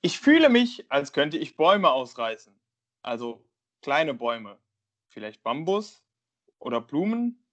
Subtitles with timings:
[0.00, 2.54] Ich fühle mich, als könnte ich Bäume ausreißen.
[3.02, 3.44] Also
[3.82, 4.56] kleine Bäume.
[5.08, 6.04] Vielleicht Bambus
[6.60, 7.44] oder Blumen.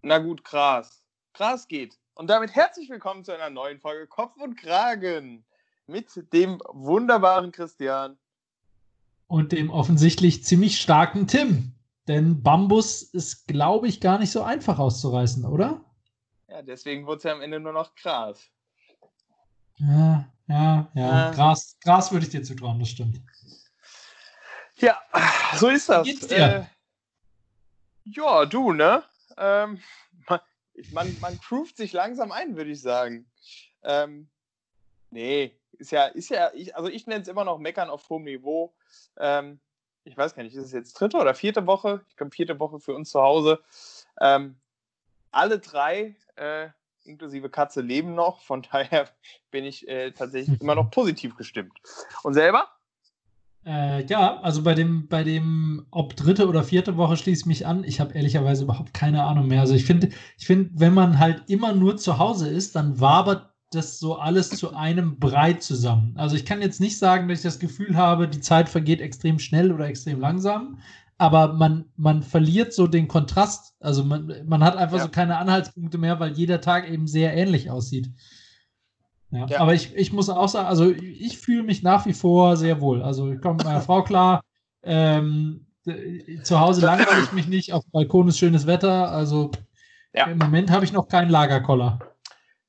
[0.00, 1.04] Na gut, Gras.
[1.32, 1.98] Gras geht.
[2.14, 5.44] Und damit herzlich willkommen zu einer neuen Folge Kopf und Kragen
[5.88, 8.18] mit dem wunderbaren Christian.
[9.26, 11.72] Und dem offensichtlich ziemlich starken Tim.
[12.06, 15.84] Denn Bambus ist, glaube ich, gar nicht so einfach auszureißen, oder?
[16.46, 18.48] Ja, deswegen wurde es ja am Ende nur noch Gras.
[19.78, 21.30] Ja, ja, ja.
[21.30, 23.20] Äh, Gras, Gras würde ich dir zutrauen, das stimmt.
[24.76, 25.00] Ja,
[25.56, 26.04] so ist das.
[26.04, 26.36] Geht's dir?
[26.36, 26.64] Äh,
[28.04, 29.02] ja, du, ne?
[29.36, 29.80] Ähm,
[30.28, 30.40] man,
[30.92, 33.30] man, man groovt sich langsam ein, würde ich sagen.
[33.82, 34.28] Ähm,
[35.10, 38.24] nee, ist ja, ist ja, ich, also ich nenne es immer noch Meckern auf hohem
[38.24, 38.74] Niveau.
[39.16, 39.60] Ähm,
[40.04, 42.04] ich weiß gar nicht, ist es jetzt dritte oder vierte Woche?
[42.08, 43.62] Ich glaube, vierte Woche für uns zu Hause.
[44.20, 44.60] Ähm,
[45.30, 46.68] alle drei, äh,
[47.04, 48.40] inklusive Katze, leben noch.
[48.40, 49.08] Von daher
[49.50, 51.72] bin ich äh, tatsächlich immer noch positiv gestimmt.
[52.22, 52.68] Und selber?
[53.66, 57.66] Äh, ja, also bei dem, bei dem, ob dritte oder vierte Woche schließe ich mich
[57.66, 57.82] an.
[57.84, 59.60] Ich habe ehrlicherweise überhaupt keine Ahnung mehr.
[59.60, 63.50] Also ich finde, ich finde, wenn man halt immer nur zu Hause ist, dann wabert
[63.70, 66.14] das so alles zu einem Brei zusammen.
[66.16, 69.38] Also ich kann jetzt nicht sagen, dass ich das Gefühl habe, die Zeit vergeht extrem
[69.38, 70.78] schnell oder extrem langsam,
[71.18, 73.76] aber man, man verliert so den Kontrast.
[73.80, 75.04] Also man, man hat einfach ja.
[75.04, 78.10] so keine Anhaltspunkte mehr, weil jeder Tag eben sehr ähnlich aussieht.
[79.30, 79.60] Ja, ja.
[79.60, 83.02] Aber ich, ich muss auch sagen, also ich fühle mich nach wie vor sehr wohl.
[83.02, 84.42] Also ich komme mit meiner Frau klar.
[84.82, 85.66] Ähm,
[86.42, 89.10] zu Hause langweile ich mich nicht, auf dem Balkon ist schönes Wetter.
[89.10, 89.50] Also
[90.12, 90.26] ja.
[90.26, 91.98] im Moment habe ich noch keinen Lagerkoller.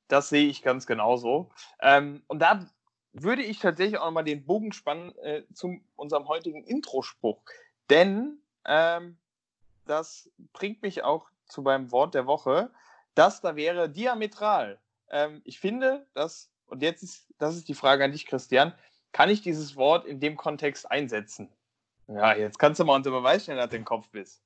[0.08, 1.50] Das sehe ich ganz genauso.
[1.80, 2.66] Ähm, und da
[3.12, 7.40] würde ich tatsächlich auch nochmal den Bogen spannen äh, zu unserem heutigen Introspruch.
[7.90, 9.16] Denn ähm,
[9.86, 12.70] das bringt mich auch zu meinem Wort der Woche.
[13.14, 14.78] Das da wäre diametral.
[15.10, 18.74] Ähm, ich finde, dass, und jetzt ist, das ist die Frage an dich, Christian,
[19.12, 21.50] kann ich dieses Wort in dem Kontext einsetzen?
[22.08, 24.42] Ja, jetzt kannst du mal unter Beweis stellen, dass du im Kopf bist.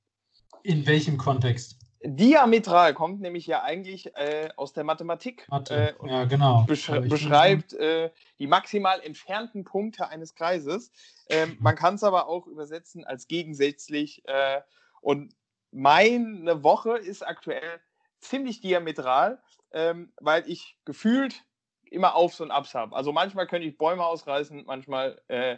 [0.62, 1.78] In welchem Kontext?
[2.02, 5.46] Diametral kommt nämlich ja eigentlich äh, aus der Mathematik.
[5.50, 5.94] Mathe.
[6.02, 6.64] Äh, ja, genau.
[6.66, 10.92] Beschre beschreibt äh, die maximal entfernten Punkte eines Kreises.
[11.28, 14.22] Ähm, man kann es aber auch übersetzen als gegensätzlich.
[14.26, 14.62] Äh,
[15.02, 15.34] und
[15.72, 17.80] meine Woche ist aktuell
[18.20, 21.44] ziemlich diametral, ähm, weil ich gefühlt
[21.90, 22.96] immer Aufs und Abs habe.
[22.96, 25.56] Also manchmal könnte ich Bäume ausreißen, manchmal äh,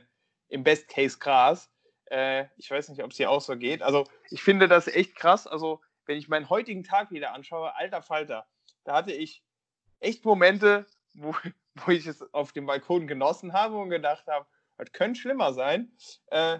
[0.49, 1.71] im Best Case Gras.
[2.07, 3.83] Äh, ich weiß nicht, ob es hier auch so geht.
[3.83, 5.47] Also ich finde das echt krass.
[5.47, 8.47] Also wenn ich meinen heutigen Tag wieder anschaue, alter Falter,
[8.85, 9.43] da hatte ich
[10.01, 11.35] echt Momente, wo,
[11.75, 14.47] wo ich es auf dem Balkon genossen habe und gedacht habe,
[14.79, 15.93] das könnte schlimmer sein.
[16.27, 16.59] Äh,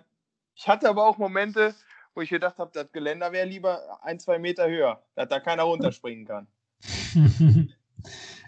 [0.55, 1.75] ich hatte aber auch Momente,
[2.15, 5.65] wo ich gedacht habe, das Geländer wäre lieber ein, zwei Meter höher, dass da keiner
[5.65, 6.47] runterspringen kann.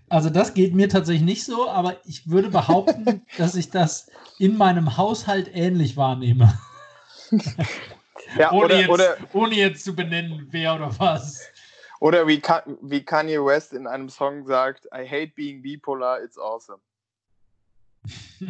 [0.09, 4.57] Also das geht mir tatsächlich nicht so, aber ich würde behaupten, dass ich das in
[4.57, 6.59] meinem Haushalt ähnlich wahrnehme.
[8.39, 11.41] Ja, ohne, oder, jetzt, oder, ohne jetzt zu benennen, wer oder was.
[12.01, 12.43] Oder wie,
[12.83, 16.81] wie Kanye West in einem Song sagt, I hate being bipolar, it's awesome.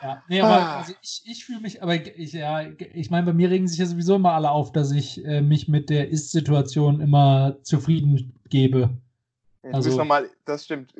[0.00, 0.78] ja, nee, aber ah.
[0.78, 3.84] also ich, ich fühle mich, aber ich, ja, ich meine, bei mir regen sich ja
[3.84, 8.88] sowieso immer alle auf, dass ich äh, mich mit der Ist-Situation immer zufrieden gebe.
[9.62, 10.94] Jetzt also, mal, das stimmt.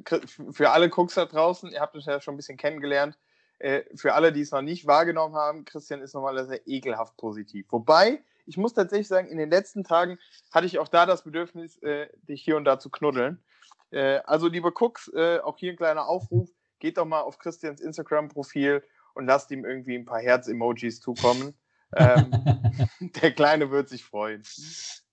[0.51, 3.19] Für alle Cooks da draußen, ihr habt uns ja schon ein bisschen kennengelernt.
[3.63, 7.67] Äh, für alle, die es noch nicht wahrgenommen haben, Christian ist normalerweise ekelhaft positiv.
[7.71, 10.19] Wobei, ich muss tatsächlich sagen, in den letzten Tagen
[10.51, 13.39] hatte ich auch da das Bedürfnis, äh, dich hier und da zu knuddeln.
[13.93, 16.51] Äh, also, liebe Cooks, äh, auch hier ein kleiner Aufruf.
[16.81, 18.83] Geht doch mal auf Christians Instagram-Profil
[19.15, 21.55] und lasst ihm irgendwie ein paar Herz-Emojis zukommen.
[21.97, 22.33] ähm,
[23.23, 24.43] der Kleine wird sich freuen.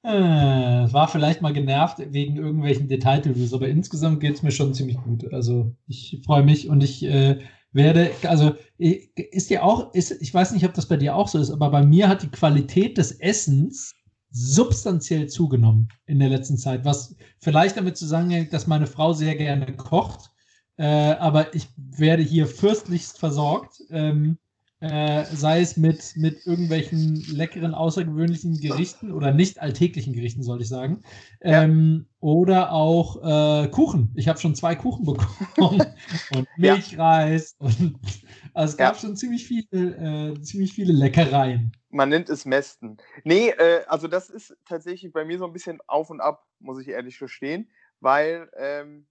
[0.02, 4.98] Äh, war vielleicht mal genervt wegen irgendwelchen Detail-Reviews, aber insgesamt geht es mir schon ziemlich
[4.98, 5.32] gut.
[5.34, 7.40] Also ich freue mich und ich äh,
[7.72, 11.40] werde, also ist ja auch, ist, ich weiß nicht, ob das bei dir auch so
[11.40, 13.94] ist, aber bei mir hat die Qualität des Essens
[14.32, 19.76] substanziell zugenommen in der letzten Zeit, was vielleicht damit zusammenhängt, dass meine Frau sehr gerne
[19.76, 20.30] kocht,
[20.78, 23.82] äh, aber ich werde hier fürstlichst versorgt.
[23.90, 24.38] Ähm,
[24.82, 30.70] äh, sei es mit, mit irgendwelchen leckeren, außergewöhnlichen Gerichten oder nicht alltäglichen Gerichten, soll ich
[30.70, 31.04] sagen.
[31.42, 32.16] Ähm, ja.
[32.22, 33.18] Oder auch
[33.64, 34.14] äh, Kuchen.
[34.16, 35.84] Ich habe schon zwei Kuchen bekommen
[36.32, 37.58] und Milchreis.
[37.60, 37.68] Ja.
[37.68, 38.00] Und,
[38.54, 39.02] also es gab ja.
[39.02, 41.74] schon ziemlich viele, äh, ziemlich viele Leckereien.
[41.90, 42.98] Man nennt es Mästen.
[43.24, 46.80] Nee, äh, also das ist tatsächlich bei mir so ein bisschen auf und ab, muss
[46.80, 49.08] ich ehrlich verstehen, weil ähm,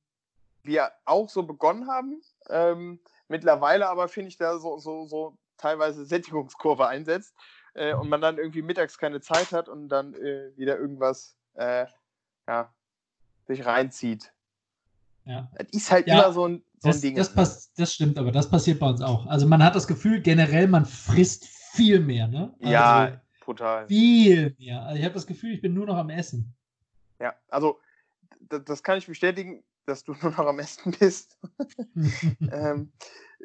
[0.62, 2.22] wir auch so begonnen haben.
[2.48, 7.34] Ähm, mittlerweile aber finde ich da so, so, so teilweise Sättigungskurve einsetzt
[7.74, 11.86] äh, und man dann irgendwie mittags keine Zeit hat und dann äh, wieder irgendwas äh,
[12.46, 12.72] ja,
[13.46, 14.32] sich reinzieht.
[15.24, 15.50] Ja.
[15.56, 17.16] Das ist halt Ja, immer so ein, so ein Das, Ding.
[17.16, 19.26] das, pass, das stimmt, aber das passiert bei uns auch.
[19.26, 22.54] Also man hat das Gefühl, generell, man frisst viel mehr, ne?
[22.60, 23.86] Also ja, brutal.
[23.86, 24.82] viel mehr.
[24.82, 26.54] Also ich habe das Gefühl, ich bin nur noch am Essen.
[27.20, 27.78] Ja, also
[28.40, 31.38] das, das kann ich bestätigen, dass du nur noch am Essen bist.
[32.52, 32.92] ähm,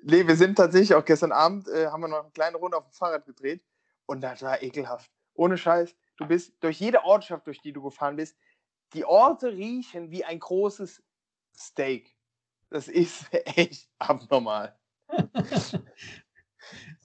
[0.02, 2.86] nee, wir sind tatsächlich auch gestern Abend, äh, haben wir noch eine kleine Runde auf
[2.86, 3.64] dem Fahrrad gedreht
[4.06, 5.12] und das war ekelhaft.
[5.36, 8.36] Ohne Scheiß, du bist durch jede Ortschaft, durch die du gefahren bist,
[8.94, 11.02] die Orte riechen wie ein großes
[11.56, 12.16] Steak.
[12.70, 14.76] Das ist echt abnormal.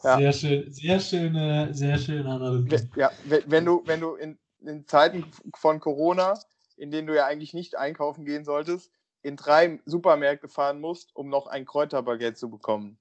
[0.05, 0.17] Ja.
[0.19, 2.70] Sehr schön, sehr schöne, sehr schöne Analogie.
[2.70, 5.25] Wenn- Ja, wenn, wenn du, wenn du in, in Zeiten
[5.56, 6.38] von Corona,
[6.76, 8.93] in denen du ja eigentlich nicht einkaufen gehen solltest,
[9.28, 12.98] in drei Supermärkte fahren musst, um noch ein Kräuterbaguette zu bekommen.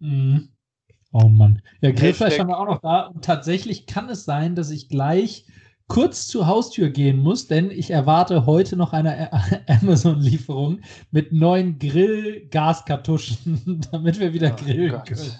[0.00, 0.50] Mhm.
[1.12, 1.62] Oh Mann.
[1.80, 3.06] Ja, Grillfleisch haben wir auch noch da.
[3.06, 5.46] Und tatsächlich kann es sein, dass ich gleich
[5.88, 9.32] kurz zur Haustür gehen muss, denn ich erwarte heute noch eine
[9.68, 10.80] Amazon-Lieferung
[11.10, 15.06] mit neuen Grill-Gaskartuschen, damit wir wieder Oh grillen Gott.
[15.06, 15.32] können.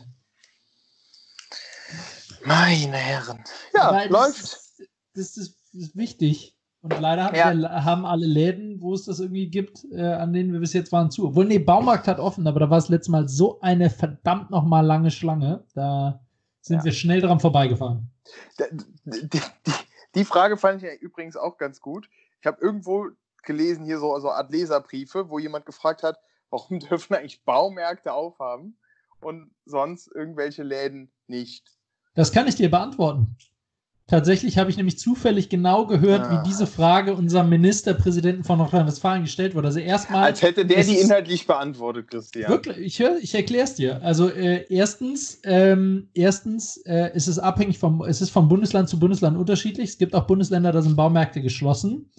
[2.45, 3.45] Meine Herren.
[3.75, 4.43] Ja, Weil läuft.
[4.43, 4.83] Das,
[5.15, 6.57] das ist, ist wichtig.
[6.83, 7.53] Und leider Ja.
[7.55, 10.93] der, haben alle Läden, wo es das irgendwie gibt, äh, an denen wir bis jetzt
[10.93, 11.27] waren, zu.
[11.29, 14.85] Obwohl, nee, Baumarkt hat offen, aber da war es letztes Mal so eine verdammt nochmal
[14.87, 15.65] lange Schlange.
[15.75, 16.21] Da
[16.63, 16.85] sind Ja.
[16.85, 18.11] wir schnell dran vorbeigefahren.
[19.05, 19.41] Die, die,
[20.15, 22.09] die Frage fand ich ja übrigens auch ganz gut.
[22.41, 23.09] Ich habe irgendwo
[23.43, 26.19] gelesen, hier so, so Art Leserbriefe, wo jemand gefragt hat,
[26.49, 28.79] warum dürfen eigentlich Baumärkte aufhaben
[29.21, 31.67] und sonst irgendwelche Läden nicht.
[32.15, 33.37] Das kann ich dir beantworten.
[34.11, 36.43] Tatsächlich habe ich nämlich zufällig genau gehört, Ah.
[36.43, 39.69] wie diese Frage unserem Ministerpräsidenten von Nordrhein-Westfalen gestellt wurde.
[39.69, 40.25] Also erstmal.
[40.25, 42.51] Als hätte der die inhaltlich beantwortet, Christian.
[42.51, 44.03] Wirklich, ich, hör, ich erkläre es dir.
[44.03, 48.99] Also äh, erstens, ähm, erstens äh, ist es abhängig vom, es ist von Bundesland zu
[48.99, 49.91] Bundesland unterschiedlich.
[49.91, 52.11] Es gibt auch Bundesländer, da sind Baumärkte geschlossen.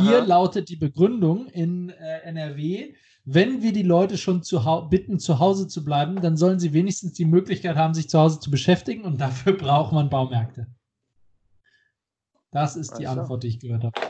[0.00, 0.24] Hier Aha.
[0.24, 2.94] lautet die Begründung in äh, NRW,
[3.26, 6.72] wenn wir die Leute schon zu hau- bitten, zu Hause zu bleiben, dann sollen sie
[6.72, 10.68] wenigstens die Möglichkeit haben, sich zu Hause zu beschäftigen und dafür braucht man Baumärkte.
[12.54, 13.06] Das ist die.
[13.08, 14.00] Antwort, die ich gehört habe.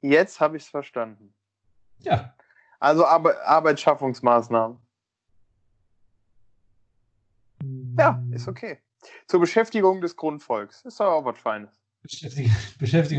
[0.00, 1.34] Jetzt habe ich es verstanden.
[1.98, 2.34] Ja,
[2.78, 4.78] Also Arbe Arbeitsschaffungsmaßnahmen.
[7.98, 8.78] Ja, ist okay.
[9.26, 10.82] Zur Beschäftigung des Grundvolks.
[10.84, 11.70] Ist doch auch was Feines.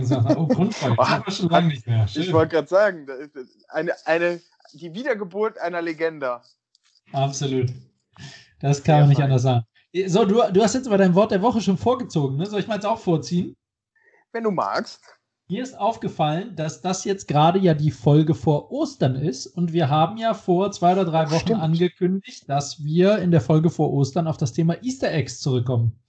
[0.09, 0.29] Noch.
[0.37, 0.97] Oh, Grundvolk.
[0.97, 2.05] Das haben wir schon lange nicht mehr.
[2.05, 2.33] Ich Schön.
[2.33, 3.07] wollte gerade sagen,
[3.67, 4.41] eine, eine,
[4.73, 6.41] die Wiedergeburt einer Legende.
[7.11, 7.73] Absolut.
[8.61, 9.65] Das kann man nicht anders sagen.
[10.07, 12.45] So, du, du hast jetzt aber dein Wort der Woche schon vorgezogen, ne?
[12.45, 13.57] Soll ich mal jetzt auch vorziehen?
[14.33, 15.01] Wenn du magst.
[15.49, 19.89] Mir ist aufgefallen, dass das jetzt gerade ja die Folge vor Ostern ist und wir
[19.89, 21.61] haben ja vor zwei oder drei Ach, Wochen stimmt.
[21.61, 25.99] angekündigt, dass wir in der Folge vor Ostern auf das Thema Easter Eggs zurückkommen.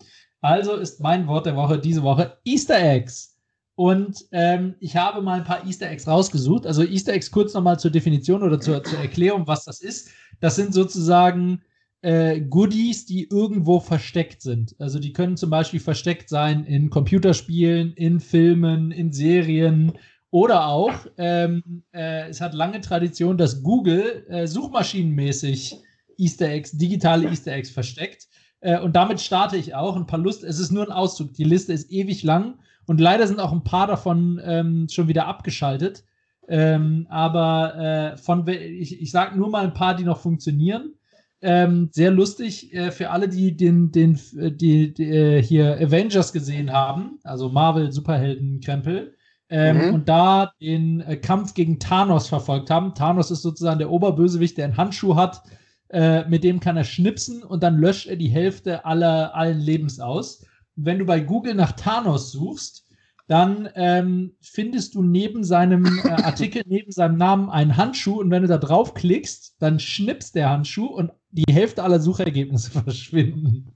[0.41, 3.37] Also ist mein Wort der Woche diese Woche Easter Eggs.
[3.75, 6.65] Und ähm, ich habe mal ein paar Easter Eggs rausgesucht.
[6.65, 10.11] Also Easter Eggs kurz nochmal zur Definition oder zur, zur Erklärung, was das ist.
[10.39, 11.63] Das sind sozusagen
[12.03, 14.77] äh, Goodies, die irgendwo versteckt sind.
[14.79, 19.93] Also die können zum Beispiel versteckt sein in Computerspielen, in Filmen, in Serien
[20.33, 25.77] oder auch, ähm, äh, es hat lange Tradition, dass Google äh, suchmaschinenmäßig
[26.17, 28.29] Easter Eggs, digitale Easter Eggs versteckt.
[28.61, 29.95] Äh, und damit starte ich auch.
[29.95, 31.35] Ein paar Lust, es ist nur ein Auszug.
[31.35, 35.27] Die Liste ist ewig lang und leider sind auch ein paar davon ähm, schon wieder
[35.27, 36.05] abgeschaltet.
[36.49, 40.95] Ähm, aber äh, von, ich, ich sage nur mal ein paar, die noch funktionieren.
[41.43, 46.33] Ähm, sehr lustig äh, für alle, die den, den, äh, die, die äh, hier Avengers
[46.33, 49.17] gesehen haben, also Marvel Superhelden Krempel,
[49.49, 49.95] ähm, Mhm.
[49.95, 52.95] und da den äh, Kampf gegen Thanos verfolgt haben.
[52.95, 55.43] Thanos ist sozusagen der Oberbösewicht, der einen Handschuh hat,
[55.91, 60.01] äh, mit dem kann er schnipsen und dann löscht er die Hälfte aller allen Lebens
[60.01, 60.41] aus.
[60.77, 62.87] Und wenn du bei Google nach Thanos suchst,
[63.27, 68.43] dann ähm, findest du neben seinem äh, Artikel, neben seinem Namen einen Handschuh und wenn
[68.43, 73.75] du da draufklickst, dann schnippst der Handschuh und die Hälfte aller Suchergebnisse verschwinden.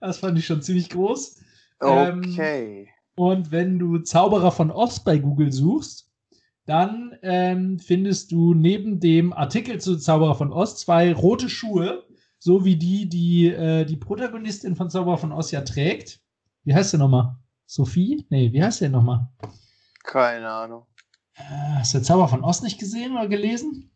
[0.00, 1.40] das fand ich schon ziemlich groß.
[1.82, 2.88] Ähm, Okay.
[3.16, 6.10] Und wenn du Zauberer von Oz bei Google suchst,
[6.66, 12.04] dann ähm, findest du neben dem Artikel zu Zauberer von Oz zwei rote Schuhe,
[12.38, 16.20] so wie die, die äh, die Protagonistin von Zauberer von Oz ja trägt.
[16.64, 17.36] Wie heißt der nochmal?
[17.66, 18.26] Sophie?
[18.30, 19.28] Nee, wie heißt der nochmal?
[20.02, 20.86] Keine Ahnung.
[21.34, 21.42] Äh,
[21.78, 23.90] hast du Zauberer von Oz nicht gesehen oder gelesen?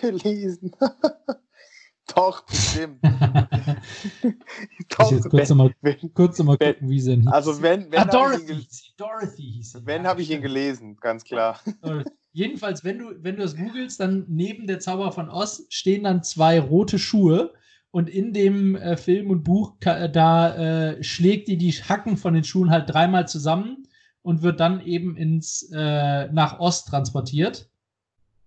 [0.00, 0.72] Gelesen.
[2.14, 3.00] Doch, bestimmt.
[4.96, 5.74] Doch, jetzt kurz wenn, nochmal
[6.14, 7.32] kurz noch mal wenn- gucken, wie sie denn hieß.
[7.32, 8.92] also wenn, wenn ah, habe ich, ihn Dorothy gel- hieß sie.
[8.96, 9.86] Dorothy hieß sie.
[9.86, 11.60] wenn Ja, hab ich ihn gelesen, ganz klar.
[12.32, 16.22] Jedenfalls, wenn du, wenn du das googelst, dann neben der Zauberer von Oz stehen dann
[16.22, 17.52] zwei rote Schuhe
[17.90, 20.54] und in dem äh, Film und Buch äh, da
[20.92, 23.88] äh, schlägt die die Hacken von den Schuhen halt dreimal zusammen
[24.22, 27.68] und wird dann eben ins, äh, nach Ost transportiert.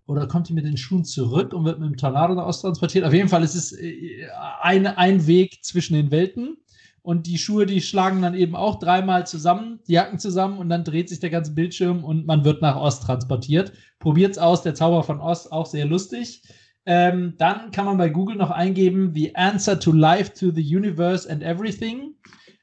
[0.10, 3.06] Oder kommt die mit den Schuhen zurück und wird mit dem Tornado nach Ost transportiert?
[3.06, 4.26] Auf jeden Fall ist es äh,
[4.60, 6.58] ein, ein Weg zwischen den Welten.
[7.04, 10.84] Und die Schuhe, die schlagen dann eben auch dreimal zusammen, die Jacken zusammen und dann
[10.84, 13.72] dreht sich der ganze Bildschirm und man wird nach Ost transportiert.
[14.00, 16.42] Probiert's aus, der Zauber von Ost, auch sehr lustig.
[16.88, 21.32] Ähm, dann kann man bei Google noch eingeben, The Answer to Life to the Universe
[21.32, 22.16] and Everything.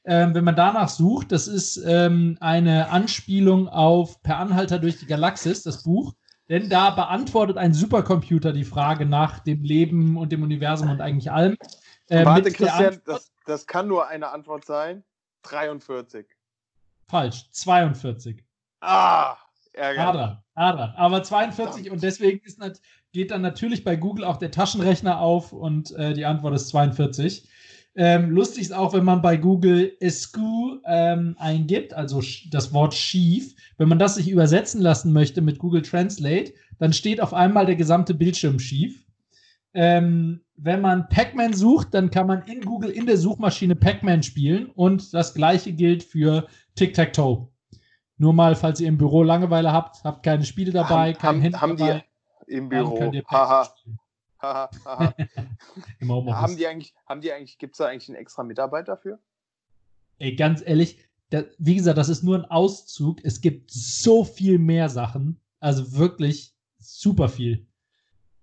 [0.04, 5.06] Ähm, wenn man danach sucht, das ist ähm, eine Anspielung auf Per Anhalter durch die
[5.06, 6.12] Galaxis, das Buch.
[6.48, 11.30] Denn da beantwortet ein Supercomputer die Frage nach dem Leben und dem Universum und eigentlich
[11.30, 11.56] allem.
[12.08, 15.02] Äh, Warte, Christian, das, das kann nur eine Antwort sein.
[15.42, 16.26] 43.
[17.08, 18.44] Falsch, 42.
[18.80, 19.36] Ah.
[19.78, 20.94] Adra, Adra.
[20.96, 22.60] Aber 42 und deswegen ist,
[23.12, 27.48] geht dann natürlich bei Google auch der Taschenrechner auf und äh, die Antwort ist 42.
[27.98, 33.54] Ähm, lustig ist auch, wenn man bei Google Escu ähm, eingibt, also das Wort schief,
[33.78, 37.76] wenn man das sich übersetzen lassen möchte mit Google Translate, dann steht auf einmal der
[37.76, 39.06] gesamte Bildschirm schief.
[39.72, 44.66] Ähm, wenn man Pac-Man sucht, dann kann man in Google in der Suchmaschine Pac-Man spielen
[44.74, 47.48] und das gleiche gilt für Tic-Tac-Toe.
[48.18, 51.58] Nur mal, falls ihr im Büro Langeweile habt, habt keine Spiele dabei, haben, kein Handy
[51.58, 52.04] haben dabei,
[52.46, 53.12] die im Büro.
[53.28, 53.68] Haha.
[54.42, 55.16] haben
[56.56, 59.20] die eigentlich, haben die eigentlich, gibt es da eigentlich einen extra Mitarbeiter dafür?
[60.18, 63.24] Ey, ganz ehrlich, da, wie gesagt, das ist nur ein Auszug.
[63.24, 65.40] Es gibt so viel mehr Sachen.
[65.60, 67.66] Also wirklich super viel.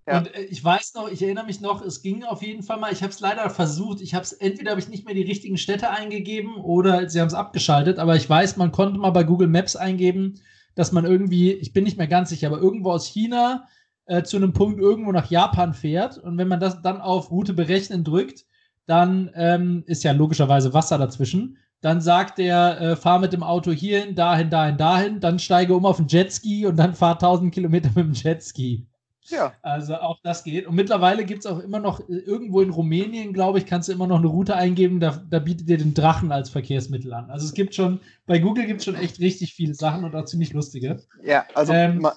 [0.07, 0.17] Ja.
[0.17, 2.91] Und äh, ich weiß noch, ich erinnere mich noch, es ging auf jeden Fall mal,
[2.91, 5.57] ich habe es leider versucht, ich habe es, entweder habe ich nicht mehr die richtigen
[5.57, 9.47] Städte eingegeben oder sie haben es abgeschaltet, aber ich weiß, man konnte mal bei Google
[9.47, 10.41] Maps eingeben,
[10.75, 13.65] dass man irgendwie, ich bin nicht mehr ganz sicher, aber irgendwo aus China
[14.05, 17.53] äh, zu einem Punkt irgendwo nach Japan fährt und wenn man das dann auf Route
[17.53, 18.45] berechnen drückt,
[18.85, 21.57] dann ähm, ist ja logischerweise Wasser dazwischen.
[21.81, 25.85] Dann sagt der, äh, fahr mit dem Auto hierhin, dahin, dahin, dahin, dann steige um
[25.85, 28.87] auf den Jetski und dann fahr 1000 Kilometer mit dem Jetski.
[29.29, 29.53] Ja.
[29.61, 30.67] Also auch das geht.
[30.67, 33.93] Und mittlerweile gibt es auch immer noch, äh, irgendwo in Rumänien, glaube ich, kannst du
[33.93, 37.29] immer noch eine Route eingeben, da, da bietet dir den Drachen als Verkehrsmittel an.
[37.29, 40.25] Also es gibt schon, bei Google gibt es schon echt richtig viele Sachen und auch
[40.25, 41.01] ziemlich lustige.
[41.23, 42.15] Ja, also ähm, ma, ma,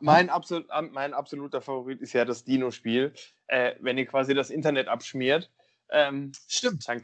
[0.00, 3.12] mein, absolut, mein absoluter Favorit ist ja das Dino-Spiel.
[3.46, 5.50] Äh, wenn ihr quasi das Internet abschmiert,
[5.90, 6.88] ähm, Stimmt.
[6.88, 7.02] Dann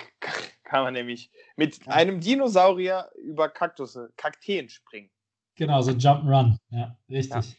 [0.64, 5.11] kann man nämlich mit einem Dinosaurier über Kaktusse, Kakteen springen.
[5.57, 6.57] Genau, so Jump'n'Run.
[6.71, 7.50] Ja, richtig.
[7.50, 7.57] Ja.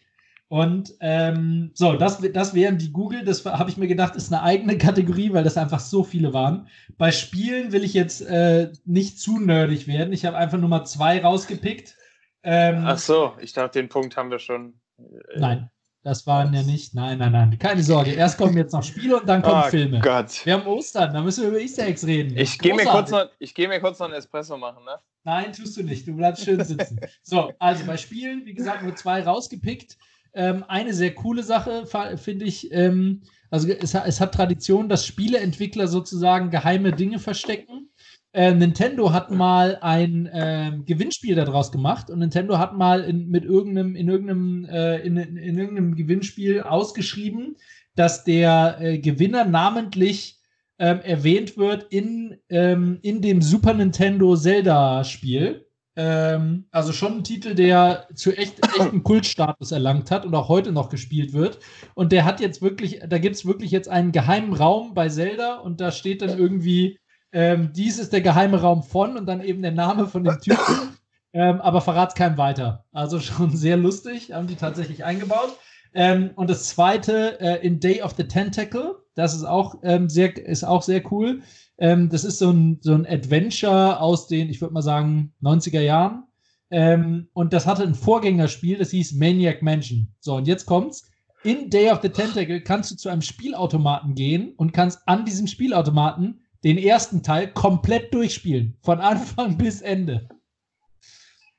[0.48, 3.24] Und ähm, so, das, das wären die Google.
[3.24, 6.68] Das habe ich mir gedacht, ist eine eigene Kategorie, weil das einfach so viele waren.
[6.98, 10.14] Bei Spielen will ich jetzt äh, nicht zu nerdig werden.
[10.14, 11.98] Ich habe einfach nur mal zwei rausgepickt.
[12.44, 14.80] Ähm, Ach so, ich dachte, den Punkt haben wir schon.
[14.98, 15.70] Äh, nein,
[16.04, 16.94] das waren ja nicht.
[16.94, 17.58] Nein, nein, nein.
[17.58, 18.12] Keine Sorge.
[18.12, 20.00] Erst kommen jetzt noch Spiele und dann kommen oh Filme.
[20.00, 20.46] Gott.
[20.46, 22.38] Wir haben Ostern, da müssen wir über Easter Eggs reden.
[22.38, 25.00] Ich gehe mir, kurz noch, geh mir kurz noch einen Espresso machen, ne?
[25.24, 26.08] Nein, tust du nicht.
[26.08, 27.00] Du bleibst schön sitzen.
[27.24, 29.98] so, also bei Spielen, wie gesagt, nur zwei rausgepickt.
[30.36, 31.88] Ähm, eine sehr coole Sache,
[32.18, 32.72] finde ich.
[32.72, 37.90] Ähm, also es, es, hat Tradition, dass Spieleentwickler sozusagen geheime Dinge verstecken.
[38.36, 43.46] Äh, Nintendo hat mal ein äh, Gewinnspiel daraus gemacht und Nintendo hat mal in, mit
[43.46, 47.56] irgendeinem, in, irgendeinem, äh, in, in, irgendeinem Gewinnspiel ausgeschrieben,
[47.96, 50.42] dass der äh, Gewinner namentlich
[50.80, 55.66] ähm, erwähnt wird in, ähm, in dem Super Nintendo Zelda-Spiel.
[55.96, 60.74] Ähm, also schon ein Titel, der zu echt, echten Kultstatus erlangt hat und auch heute
[60.74, 61.60] noch gespielt wird.
[61.94, 65.56] Und der hat jetzt wirklich, da gibt es wirklich jetzt einen geheimen Raum bei Zelda
[65.56, 67.00] und da steht dann irgendwie,
[67.36, 70.96] ähm, dies ist der geheime Raum von und dann eben der Name von dem Typen.
[71.34, 72.86] Ähm, aber verrat's keinem weiter.
[72.94, 75.54] Also schon sehr lustig, haben die tatsächlich eingebaut.
[75.94, 80.38] Ähm, und das zweite, äh, in Day of the Tentacle, das ist auch, ähm, sehr,
[80.38, 81.42] ist auch sehr cool.
[81.78, 85.82] Ähm, das ist so ein, so ein Adventure aus den, ich würde mal sagen, 90er
[85.82, 86.24] Jahren.
[86.72, 90.16] Ähm, und das hatte ein Vorgängerspiel, das hieß Maniac Mansion.
[90.22, 91.12] So, und jetzt kommt's.
[91.44, 95.48] In Day of the Tentacle kannst du zu einem Spielautomaten gehen und kannst an diesem
[95.48, 98.76] Spielautomaten den ersten Teil komplett durchspielen.
[98.82, 100.28] Von Anfang bis Ende.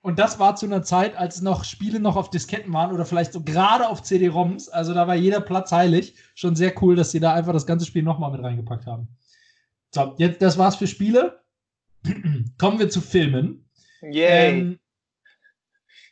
[0.03, 3.33] Und das war zu einer Zeit, als noch Spiele noch auf Disketten waren oder vielleicht
[3.33, 4.69] so gerade auf CD-ROMs.
[4.69, 6.15] Also da war jeder Platz heilig.
[6.35, 9.09] Schon sehr cool, dass sie da einfach das ganze Spiel nochmal mit reingepackt haben.
[9.93, 11.41] So, jetzt, das war's für Spiele.
[12.59, 13.69] Kommen wir zu Filmen.
[14.03, 14.61] Yay.
[14.61, 14.79] Ähm,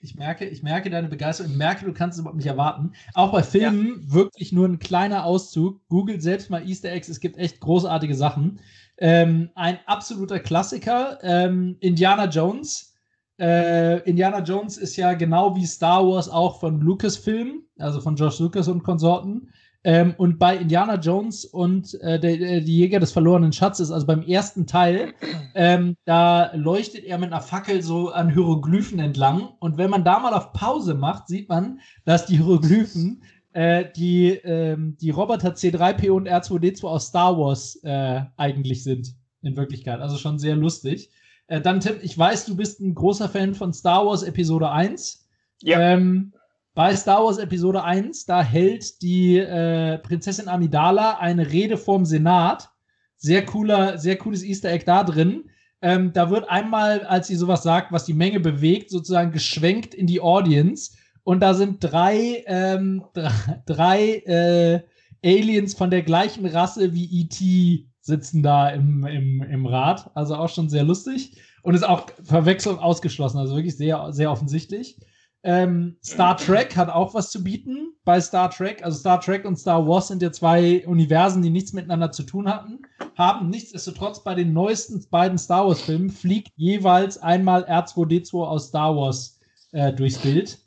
[0.05, 1.53] ich merke, ich merke deine Begeisterung.
[1.53, 2.93] Ich merke, du kannst es überhaupt nicht erwarten.
[3.15, 4.13] Auch bei Filmen ja.
[4.13, 5.81] wirklich nur ein kleiner Auszug.
[5.89, 7.09] Googelt selbst mal Easter Eggs.
[7.09, 8.61] Es gibt echt großartige Sachen.
[8.99, 11.19] Ähm, ein absoluter Klassiker.
[11.23, 12.95] Ähm, Indiana Jones.
[13.41, 18.37] Äh, Indiana Jones ist ja genau wie Star Wars auch von Lucasfilm, also von George
[18.41, 19.49] Lucas und Konsorten
[19.87, 24.07] Ähm, und bei Indiana Jones und äh, der, der, die Jäger des verlorenen Schatzes, also
[24.07, 25.13] beim ersten Teil,
[25.55, 29.51] ähm, da leuchtet er mit einer Fackel so an Hieroglyphen entlang.
[29.61, 33.23] Und wenn man da mal auf Pause macht, sieht man, dass die Hieroglyphen
[33.53, 39.57] äh, die, ähm, die Roboter C3PO und R2D2 aus Star Wars äh, eigentlich sind, in
[39.57, 40.01] Wirklichkeit.
[40.01, 41.11] Also schon sehr lustig.
[41.47, 45.29] Äh, dann, Tim, ich weiß, du bist ein großer Fan von Star Wars Episode 1.
[45.63, 45.79] Ja.
[45.79, 46.34] Ähm,
[46.75, 52.69] bei Star Wars Episode 1, da hält die äh, Prinzessin Amidala eine Rede vorm Senat.
[53.17, 55.45] Sehr cooler, sehr cooles Easter Egg da drin.
[55.81, 60.09] Ähm, da wird einmal, als sie sowas sagt, was die Menge bewegt, sozusagen geschwenkt in
[60.09, 60.97] die Audience.
[61.23, 63.05] Und da sind drei, ähm,
[63.67, 64.81] drei äh,
[65.25, 67.87] Aliens von der gleichen Rasse wie E.T.
[68.01, 70.11] sitzen da im, im, im Rat.
[70.15, 71.37] Also auch schon sehr lustig.
[71.63, 73.39] Und ist auch Verwechslung ausgeschlossen.
[73.39, 74.99] Also wirklich sehr, sehr offensichtlich.
[75.47, 78.83] Ähm, Star Trek hat auch was zu bieten bei Star Trek.
[78.83, 82.49] Also Star Trek und Star Wars sind ja zwei Universen, die nichts miteinander zu tun
[82.49, 82.81] hatten.
[83.15, 89.39] Haben nichtsdestotrotz bei den neuesten beiden Star Wars-Filmen fliegt jeweils einmal R2D2 aus Star Wars
[89.73, 90.59] äh, durchs Bild.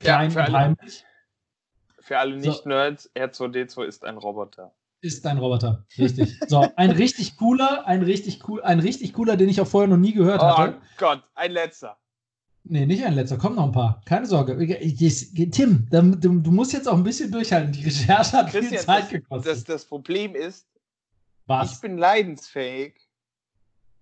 [0.00, 1.04] Klein ja, für, alle, heimlich.
[2.00, 3.20] für alle Nicht-Nerds, so.
[3.20, 4.74] R2D2 ist ein Roboter.
[5.00, 6.38] Ist ein Roboter, richtig.
[6.46, 9.96] so, ein richtig cooler, ein richtig cool, ein richtig cooler, den ich auch vorher noch
[9.96, 10.76] nie gehört oh hatte.
[10.76, 11.96] Oh Gott, ein letzter.
[12.68, 14.00] Nee, nicht ein letzter, kommen noch ein paar.
[14.06, 14.56] Keine Sorge.
[15.50, 17.72] Tim, du, musst jetzt auch ein bisschen durchhalten.
[17.72, 19.52] Die Recherche hat Christian, viel Zeit gekostet.
[19.52, 20.66] Das, das Problem ist,
[21.46, 21.72] Was?
[21.72, 22.94] ich bin leidensfähig,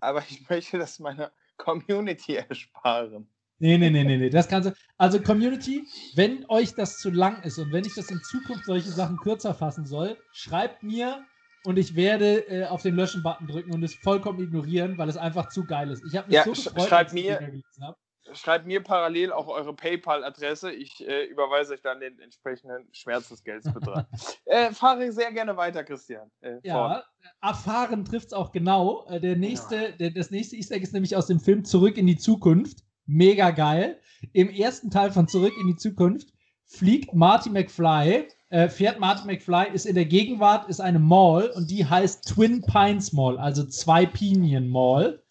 [0.01, 3.29] aber ich möchte das meiner Community ersparen.
[3.59, 4.31] Nee, nee, nee, nee, nee.
[4.31, 4.75] Das Ganze.
[4.97, 8.91] Also, Community, wenn euch das zu lang ist und wenn ich das in Zukunft solche
[8.91, 11.25] Sachen kürzer fassen soll, schreibt mir
[11.65, 15.51] und ich werde äh, auf den Löschen-Button drücken und es vollkommen ignorieren, weil es einfach
[15.51, 16.03] zu geil ist.
[16.07, 17.97] Ich habe mich ja, so gefreut, schreibt mir, gelesen habe
[18.33, 20.73] schreibt mir parallel auch eure PayPal-Adresse.
[20.73, 24.07] Ich äh, überweise euch dann den entsprechenden Schmerzensgeldsbetrag.
[24.47, 26.31] äh, fahre sehr gerne weiter, Christian.
[26.41, 27.05] Äh, ja,
[27.43, 29.07] erfahren trifft es auch genau.
[29.09, 29.91] Äh, der nächste, ja.
[29.91, 32.79] der, das nächste Easter Egg ist nämlich aus dem Film Zurück in die Zukunft.
[33.07, 34.01] Mega geil.
[34.33, 36.33] Im ersten Teil von Zurück in die Zukunft
[36.65, 41.71] fliegt Marty McFly, äh, fährt Marty McFly, ist in der Gegenwart, ist eine Mall und
[41.71, 45.24] die heißt Twin Pines Mall, also zwei Pinien Mall.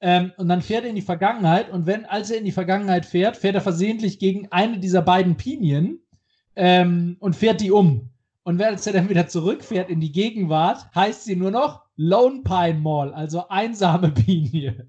[0.00, 3.06] Ähm, und dann fährt er in die Vergangenheit und wenn, als er in die Vergangenheit
[3.06, 6.00] fährt, fährt er versehentlich gegen eine dieser beiden Pinien
[6.54, 8.10] ähm, und fährt die um.
[8.42, 12.78] Und als er dann wieder zurückfährt in die Gegenwart, heißt sie nur noch Lone Pine
[12.78, 14.88] Mall, also einsame Pinie.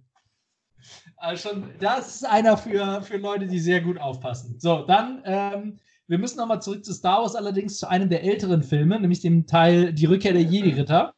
[1.15, 4.59] Also schon, das ist einer für, für Leute, die sehr gut aufpassen.
[4.59, 8.61] So, dann, ähm, wir müssen nochmal zurück zu Star Wars, allerdings zu einem der älteren
[8.61, 11.13] Filme, nämlich dem Teil Die Rückkehr der Jedi-Ritter.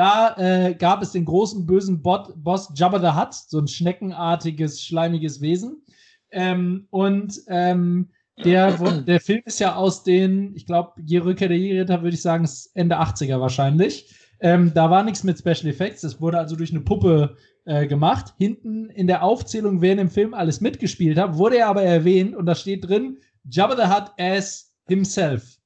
[0.00, 4.82] Da äh, gab es den großen bösen Bot, Boss Jabba the Hutt, so ein schneckenartiges,
[4.82, 5.82] schleimiges Wesen.
[6.30, 8.08] Ähm, und ähm,
[8.42, 8.72] der,
[9.06, 12.44] der Film ist ja aus den, ich glaube, Je Rückkehr der Jäger, würde ich sagen,
[12.44, 14.10] ist Ende 80er wahrscheinlich.
[14.40, 17.36] Ähm, da war nichts mit Special Effects, das wurde also durch eine Puppe
[17.66, 18.32] äh, gemacht.
[18.38, 22.34] Hinten in der Aufzählung, wer in dem Film alles mitgespielt hat, wurde er aber erwähnt
[22.34, 25.58] und da steht drin, Jabba the Hutt as himself.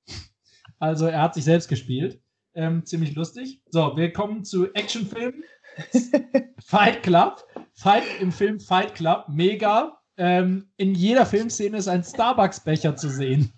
[0.81, 2.21] Also er hat sich selbst gespielt.
[2.55, 3.61] Ähm, ziemlich lustig.
[3.71, 5.45] So, wir kommen zu Actionfilmen.
[6.65, 7.45] Fight Club.
[7.73, 9.27] Fight im Film Fight Club.
[9.29, 9.99] Mega.
[10.17, 13.53] Ähm, in jeder Filmszene ist ein Starbucks-Becher zu sehen.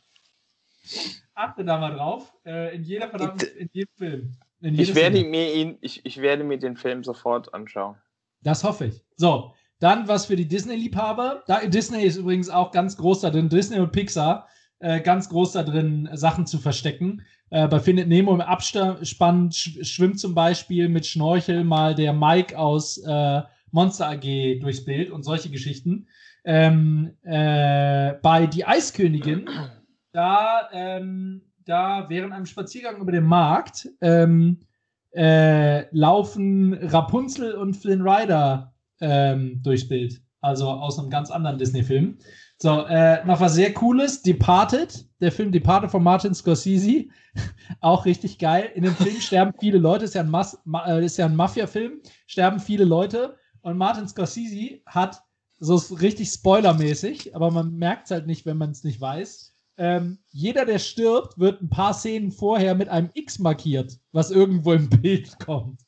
[1.34, 2.32] Achte da mal drauf.
[2.46, 4.36] Äh, in jeder verdammten, in jedem Film.
[4.62, 7.96] In ich, werde mir ihn, ich, ich werde mir den Film sofort anschauen.
[8.40, 9.04] Das hoffe ich.
[9.16, 11.44] So, dann was für die Disney-Liebhaber.
[11.66, 13.50] Disney ist übrigens auch ganz groß da drin.
[13.50, 14.48] Disney und Pixar
[14.78, 17.22] äh, ganz groß da drin, Sachen zu verstecken.
[17.50, 22.58] Äh, bei Findet Nemo im Abspann sch schwimmt zum Beispiel mit Schnorchel mal der Mike
[22.58, 26.08] aus äh, Monster AG durchs Bild und solche Geschichten.
[26.44, 29.48] Ähm, äh, bei Die Eiskönigin,
[30.12, 34.60] da, ähm, da während einem Spaziergang über den Markt ähm,
[35.12, 40.20] äh, laufen Rapunzel und Flynn Rider ähm, durchs Bild.
[40.46, 42.18] Also aus einem ganz anderen Disney-Film.
[42.58, 47.06] So, äh, noch was sehr Cooles: Departed, der Film Departed von Martin Scorsese.
[47.80, 48.70] Auch richtig geil.
[48.76, 50.56] In dem Film sterben viele Leute, ist ja ein, Mas
[50.86, 53.36] äh, ja ein Mafia-Film, sterben viele Leute.
[53.60, 55.20] Und Martin Scorsese hat
[55.58, 59.52] so richtig spoilermäßig, aber man merkt es halt nicht, wenn man es nicht weiß.
[59.78, 64.74] Ähm, jeder, der stirbt, wird ein paar Szenen vorher mit einem X markiert, was irgendwo
[64.74, 65.80] im Bild kommt.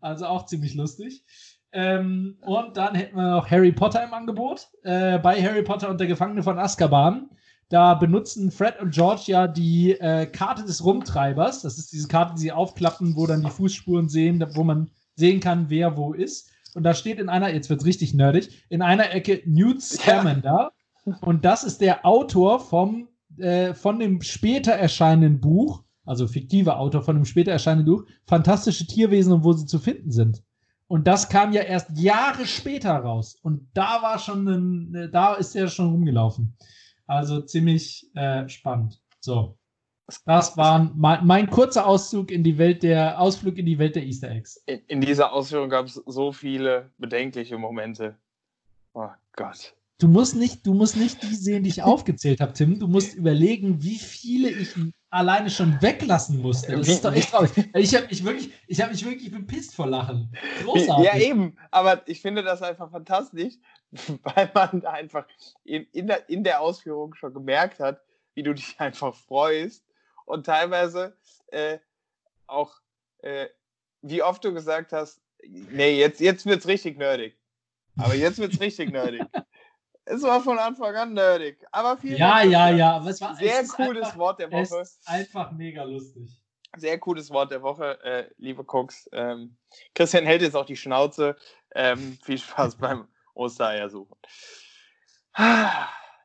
[0.00, 1.24] Also auch ziemlich lustig.
[1.72, 4.68] Ähm, und dann hätten wir noch Harry Potter im Angebot.
[4.82, 7.30] Äh, bei Harry Potter und der Gefangene von Azkaban.
[7.68, 11.62] Da benutzen Fred und George ja die äh, Karte des Rumtreibers.
[11.62, 15.40] Das ist diese Karte, die sie aufklappen, wo dann die Fußspuren sehen, wo man sehen
[15.40, 16.50] kann, wer wo ist.
[16.74, 20.72] Und da steht in einer, jetzt wird es richtig nerdig, in einer Ecke Newt Scamander.
[21.06, 21.18] Ja.
[21.22, 23.08] Und das ist der Autor vom,
[23.38, 28.86] äh, von dem später erscheinenden Buch also fiktive Autor von einem später erscheinenden Buch, Fantastische
[28.86, 30.42] Tierwesen und wo sie zu finden sind.
[30.92, 33.38] Und das kam ja erst Jahre später raus.
[33.42, 36.54] Und da war schon ein, da ist er schon rumgelaufen.
[37.06, 39.00] Also ziemlich äh, spannend.
[39.20, 39.56] So.
[40.26, 44.04] Das war mein, mein, kurzer Auszug in die Welt der Ausflug in die Welt der
[44.04, 44.62] Easter Eggs.
[44.66, 48.18] In, in dieser Ausführung gab es so viele bedenkliche Momente.
[48.92, 49.74] Oh Gott.
[49.98, 52.78] Du musst nicht, du musst nicht die sehen, die ich aufgezählt habe, Tim.
[52.78, 54.76] Du musst überlegen, wie viele ich
[55.12, 56.72] alleine schon weglassen musste.
[56.72, 57.50] Das ist doch echt traurig.
[57.74, 60.34] Ich habe mich wirklich, ich habe mich wirklich bepisst vor Lachen.
[60.64, 61.04] Großartig.
[61.04, 61.56] Ja, eben.
[61.70, 63.54] Aber ich finde das einfach fantastisch,
[64.22, 65.26] weil man einfach
[65.64, 68.00] in, in, der, in der Ausführung schon gemerkt hat,
[68.34, 69.84] wie du dich einfach freust
[70.24, 71.14] und teilweise
[71.48, 71.78] äh,
[72.46, 72.72] auch,
[73.18, 73.48] äh,
[74.00, 77.38] wie oft du gesagt hast, nee, jetzt, jetzt wird es richtig nerdig.
[77.98, 79.22] Aber jetzt wird es richtig nerdig.
[80.04, 81.64] Es war von Anfang an nerdig.
[81.70, 82.96] Aber vielen Ja, ja, ja.
[82.96, 84.80] Aber es war sehr cooles einfach, Wort der Woche.
[84.80, 86.40] Es ist einfach mega lustig.
[86.76, 89.08] Sehr cooles Wort der Woche, äh, liebe Cooks.
[89.12, 89.56] Ähm,
[89.94, 91.36] Christian hält jetzt auch die Schnauze.
[91.74, 94.16] Ähm, viel Spaß beim Ostereier suchen.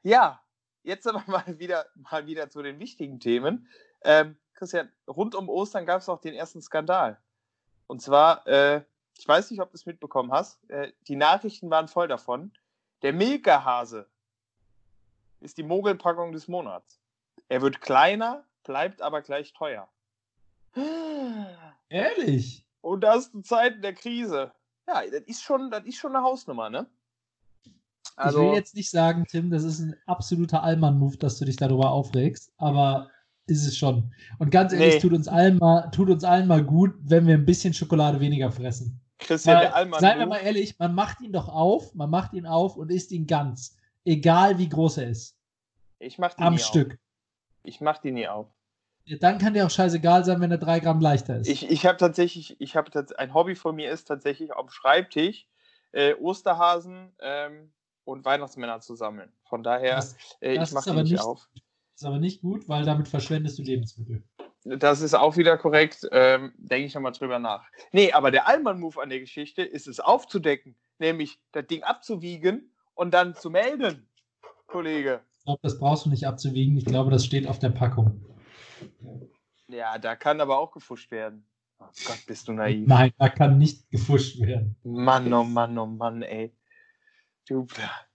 [0.04, 0.42] Ja,
[0.84, 3.68] jetzt aber mal wieder, mal wieder zu den wichtigen Themen.
[4.04, 7.20] Ähm, Christian, rund um Ostern gab es auch den ersten Skandal.
[7.86, 8.82] Und zwar, äh,
[9.18, 12.54] ich weiß nicht, ob du es mitbekommen hast, äh, die Nachrichten waren voll davon.
[13.02, 14.08] Der Milka-Hase
[15.40, 17.00] ist die Mogelpackung des Monats.
[17.50, 19.88] Er wird kleiner, bleibt aber gleich teuer.
[21.90, 22.66] Ehrlich?
[22.82, 24.52] Und das zu Zeiten der Krise.
[24.88, 26.88] Ja, das ist schon, das ist schon eine Hausnummer, ne?
[28.16, 31.58] Also, ich will jetzt nicht sagen, Tim, das ist ein absoluter Allmann-Move, dass du dich
[31.58, 33.12] darüber aufregst, aber
[33.46, 34.12] ist es schon.
[34.40, 35.00] Und ganz ehrlich, nee.
[35.02, 38.52] tut, uns allen mal, tut uns allen mal gut, wenn wir ein bisschen Schokolade weniger
[38.52, 39.00] fressen.
[39.20, 40.00] Christian, Weil, der Allmann.
[40.00, 43.12] Seien wir mal ehrlich, man macht ihn doch auf, man macht ihn auf und isst
[43.12, 43.78] ihn ganz.
[44.06, 45.38] Egal wie groß er ist.
[46.00, 46.94] Ich mach den Am Stück.
[46.94, 47.00] Auf.
[47.64, 48.48] Ich mach die nie auf.
[49.06, 51.48] Ja, dann kann der auch scheißegal sein, wenn er drei Gramm leichter ist.
[51.48, 55.48] Ich, ich habe tatsächlich, ich habe ein Hobby von mir ist tatsächlich auf dem Schreibtisch
[55.94, 57.72] äh, Osterhasen ähm,
[58.04, 59.32] und Weihnachtsmänner zu sammeln.
[59.44, 61.50] Von daher, das, äh, ich mache die nicht, nicht auf.
[61.96, 64.24] Ist aber nicht gut, weil damit verschwendest du Lebensmittel.
[64.64, 66.08] Das ist auch wieder korrekt.
[66.12, 67.66] Ähm, Denke ich nochmal drüber nach.
[67.92, 73.14] Nee, aber der Allmann-Move an der Geschichte ist es aufzudecken, nämlich das Ding abzuwiegen und
[73.14, 74.10] dann zu melden,
[74.68, 75.22] Kollege.
[75.40, 76.78] Ich glaube, das brauchst du nicht abzuwiegen.
[76.78, 78.26] Ich glaube, das steht auf der Packung.
[79.68, 81.46] Ja, da kann aber auch gefuscht werden.
[81.80, 82.88] Oh Gott, bist du naiv.
[82.88, 84.76] Nein, da kann nicht gefuscht werden.
[84.84, 86.54] Mann, oh Mann, oh Mann, ey.
[87.48, 87.66] Du,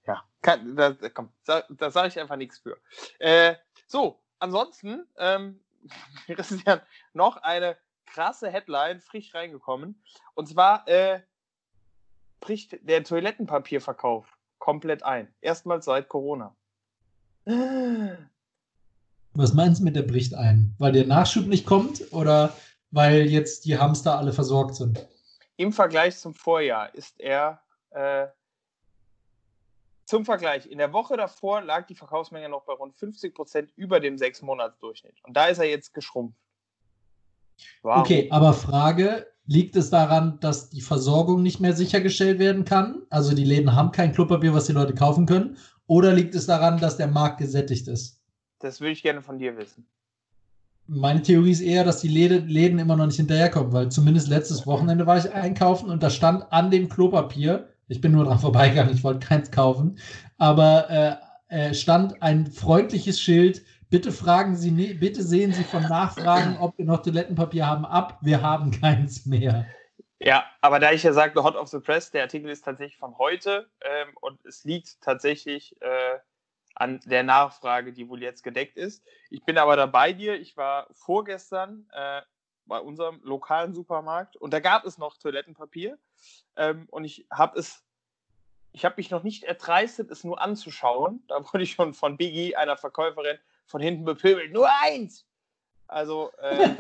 [0.07, 2.77] ja, kann, da, komm, da, da sage ich einfach nichts für.
[3.19, 3.55] Äh,
[3.87, 5.61] so, ansonsten, ähm,
[6.27, 6.81] Christian,
[7.13, 10.03] noch eine krasse Headline, frisch reingekommen.
[10.35, 11.21] Und zwar äh,
[12.41, 15.33] bricht der Toilettenpapierverkauf komplett ein.
[15.41, 16.55] Erstmals seit Corona.
[19.35, 20.75] Was meinst du mit der bricht ein?
[20.79, 22.55] Weil der Nachschub nicht kommt oder
[22.91, 25.07] weil jetzt die Hamster alle versorgt sind?
[25.57, 28.27] Im Vergleich zum Vorjahr ist er äh,
[30.05, 34.01] zum Vergleich, in der Woche davor lag die Verkaufsmenge noch bei rund 50 Prozent über
[34.01, 36.39] dem sechs monats durchschnitt Und da ist er jetzt geschrumpft.
[37.83, 38.03] Warum?
[38.03, 43.03] Okay, aber Frage, liegt es daran, dass die Versorgung nicht mehr sichergestellt werden kann?
[43.11, 45.57] Also die Läden haben kein Klopapier, was die Leute kaufen können?
[45.87, 48.21] Oder liegt es daran, dass der Markt gesättigt ist?
[48.59, 49.87] Das würde ich gerne von dir wissen.
[50.87, 54.67] Meine Theorie ist eher, dass die Läden, Läden immer noch nicht hinterherkommen, weil zumindest letztes
[54.67, 58.95] Wochenende war ich einkaufen und da stand an dem Klopapier ich bin nur dran vorbeigegangen,
[58.95, 59.99] ich wollte keins kaufen.
[60.39, 60.91] Aber
[61.49, 63.63] äh, äh, stand ein freundliches Schild.
[63.91, 68.19] Bitte fragen Sie, bitte sehen Sie von Nachfragen, ob wir noch Toilettenpapier haben, ab.
[68.23, 69.67] Wir haben keins mehr.
[70.19, 73.19] Ja, aber da ich ja sagte, Hot of the Press, der Artikel ist tatsächlich von
[73.19, 76.19] heute ähm, und es liegt tatsächlich äh,
[76.75, 79.05] an der Nachfrage, die wohl jetzt gedeckt ist.
[79.31, 80.41] Ich bin aber dabei dir.
[80.41, 82.23] Ich war vorgestern äh,
[82.73, 85.99] bei unserem lokalen Supermarkt und da gab es noch Toilettenpapier
[86.57, 87.85] ähm, und ich habe es,
[88.73, 91.23] ich habe mich noch nicht erdreistet, es nur anzuschauen.
[91.29, 94.55] Da wurde ich schon von Biggie, einer Verkäuferin, von hinten bepöbelt.
[94.55, 95.27] Nur eins!
[95.87, 96.71] Also, äh,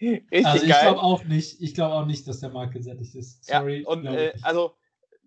[0.00, 3.44] richtig also ich glaube auch nicht, ich glaube auch nicht, dass der Markt gesättigt ist.
[3.44, 3.82] Sorry.
[3.82, 4.74] Ja, und äh, also,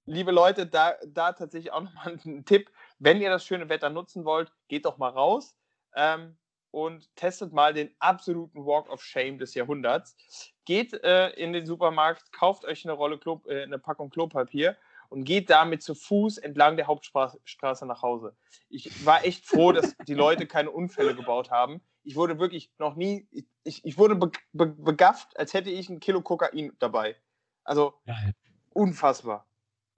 [0.05, 2.69] liebe Leute, da, da tatsächlich auch nochmal ein Tipp.
[2.99, 5.55] Wenn ihr das schöne Wetter nutzen wollt, geht doch mal raus.
[5.95, 6.35] Ähm,
[6.75, 10.17] und testet mal den absoluten Walk of Shame des Jahrhunderts.
[10.65, 14.75] Geht äh, in den Supermarkt, kauft euch eine Rolle Klo, äh, eine Packung Klopapier
[15.07, 18.35] und geht damit zu Fuß entlang der Hauptstraße nach Hause.
[18.67, 21.79] Ich war echt froh, dass die Leute keine Unfälle gebaut haben.
[22.03, 23.25] Ich wurde wirklich noch nie,
[23.63, 27.15] ich, ich wurde be, be, begafft, als hätte ich ein Kilo Kokain dabei.
[27.63, 28.33] Also Geil.
[28.73, 29.47] unfassbar.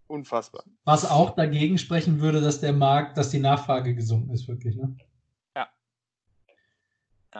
[0.05, 0.63] Unfassbar.
[0.83, 4.95] Was auch dagegen sprechen würde, dass der Markt, dass die Nachfrage gesunken ist, wirklich, ne?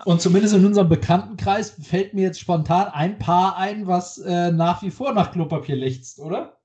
[0.06, 4.82] Und zumindest in unserem Bekanntenkreis fällt mir jetzt spontan ein Paar ein, was äh, nach
[4.82, 6.58] wie vor nach Klopapier lechzt, oder?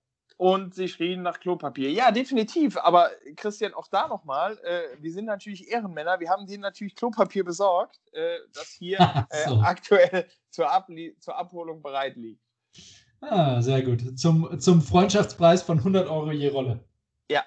[0.42, 1.92] und sie schrien nach Klopapier.
[1.92, 2.77] Ja, definitiv.
[2.77, 6.18] Aber Christian, auch da nochmal, äh, wir sind natürlich Ehrenmänner.
[6.18, 8.99] Wir haben denen natürlich Klopapier besorgt, äh, das hier
[9.31, 9.61] äh, so.
[9.61, 12.42] aktuell zur, Abli zur Abholung bereit liegt.
[13.21, 14.18] Ah, sehr gut.
[14.18, 16.81] Zum, zum Freundschaftspreis von 100 Euro je Rolle.
[17.31, 17.45] Ja,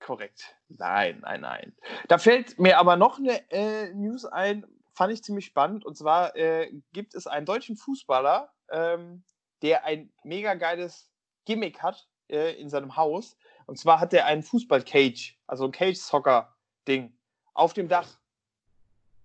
[0.00, 0.56] korrekt.
[0.68, 1.72] Nein, nein, nein.
[2.08, 5.84] Da fällt mir aber noch eine äh, News ein, fand ich ziemlich spannend.
[5.84, 9.24] Und zwar äh, gibt es einen deutschen Fußballer, ähm,
[9.62, 11.10] der ein mega geiles
[11.44, 13.36] Gimmick hat äh, in seinem Haus.
[13.66, 17.16] Und zwar hat er einen Fußball-Cage, also ein Cage-Soccer-Ding,
[17.54, 18.08] auf dem Dach.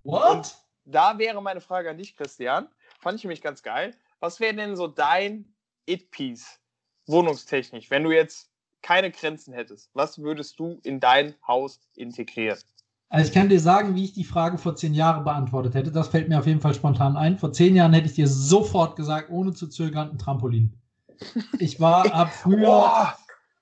[0.04, 0.32] What?
[0.32, 2.68] Und da wäre meine Frage an dich, Christian.
[3.00, 3.96] Fand ich nämlich ganz geil.
[4.20, 5.54] Was wäre denn so dein
[5.86, 6.60] It-Piece,
[7.06, 8.52] wohnungstechnisch, wenn du jetzt
[8.82, 9.90] keine Grenzen hättest?
[9.94, 12.60] Was würdest du in dein Haus integrieren?
[13.10, 15.92] Also ich kann dir sagen, wie ich die Frage vor zehn Jahren beantwortet hätte.
[15.92, 17.40] Das fällt mir auf jeden Fall spontan ein.
[17.40, 20.74] Vor zehn Jahren hätte ich dir sofort gesagt, ohne zu zögern, ein Trampolin.
[21.58, 23.14] Ich war ab früher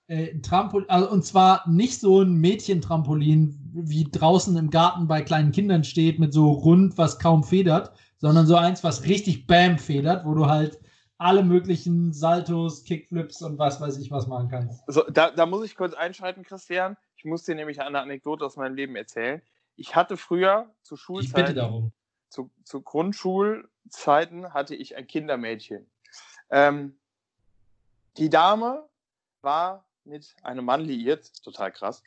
[0.08, 5.54] äh, Trampolin, also, und zwar nicht so ein Mädchentrampolin, wie draußen im Garten bei kleinen
[5.54, 10.26] Kindern steht, mit so rund, was kaum federt, sondern so eins, was richtig Bam federt,
[10.26, 10.78] wo du halt
[11.18, 14.84] alle möglichen Saltos, Kickflips und was weiß ich was machen kannst.
[14.88, 16.98] So, da, da muss ich kurz einschalten, Christian.
[17.28, 19.42] Ich muss dir nämlich eine Anekdote aus meinem Leben erzählen.
[19.76, 21.92] Ich hatte früher zu Schulzeiten, bitte darum.
[22.30, 25.92] Zu, zu Grundschulzeiten hatte ich ein Kindermädchen.
[26.50, 26.98] Ähm,
[28.16, 28.88] die Dame
[29.42, 32.02] war mit einem Mann liiert, total krass.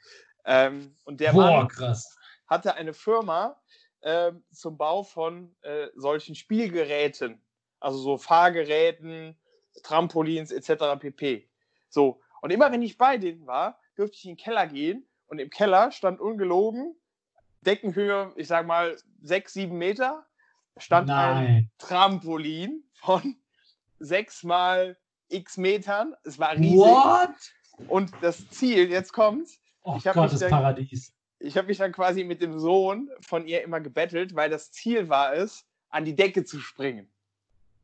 [0.47, 2.17] Ähm, und der Boah, Mann krass.
[2.47, 3.61] hatte eine Firma
[4.01, 7.43] äh, zum Bau von äh, solchen Spielgeräten,
[7.79, 9.39] also so Fahrgeräten,
[9.83, 10.99] Trampolins etc.
[10.99, 11.47] pp.
[11.91, 15.39] So, und immer wenn ich bei denen war, durfte ich in den Keller gehen und
[15.39, 16.97] im Keller stand ungelogen,
[17.63, 20.27] Deckenhöhe, ich sag mal, sechs, sieben Meter,
[20.77, 21.47] stand Nein.
[21.47, 23.37] ein Trampolin von
[24.01, 26.15] sechs mal x Metern.
[26.25, 26.79] Es war riesig.
[26.79, 27.31] What?
[27.89, 29.61] Und das Ziel, jetzt kommt's.
[29.83, 31.15] Oh ich Gott, das Paradies.
[31.39, 35.09] Ich habe mich dann quasi mit dem Sohn von ihr immer gebettelt, weil das Ziel
[35.09, 37.11] war es, an die Decke zu springen.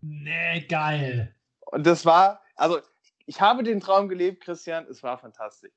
[0.01, 1.35] Nee, geil.
[1.61, 2.81] Und das war, also
[3.25, 5.73] ich habe den Traum gelebt, Christian, es war fantastisch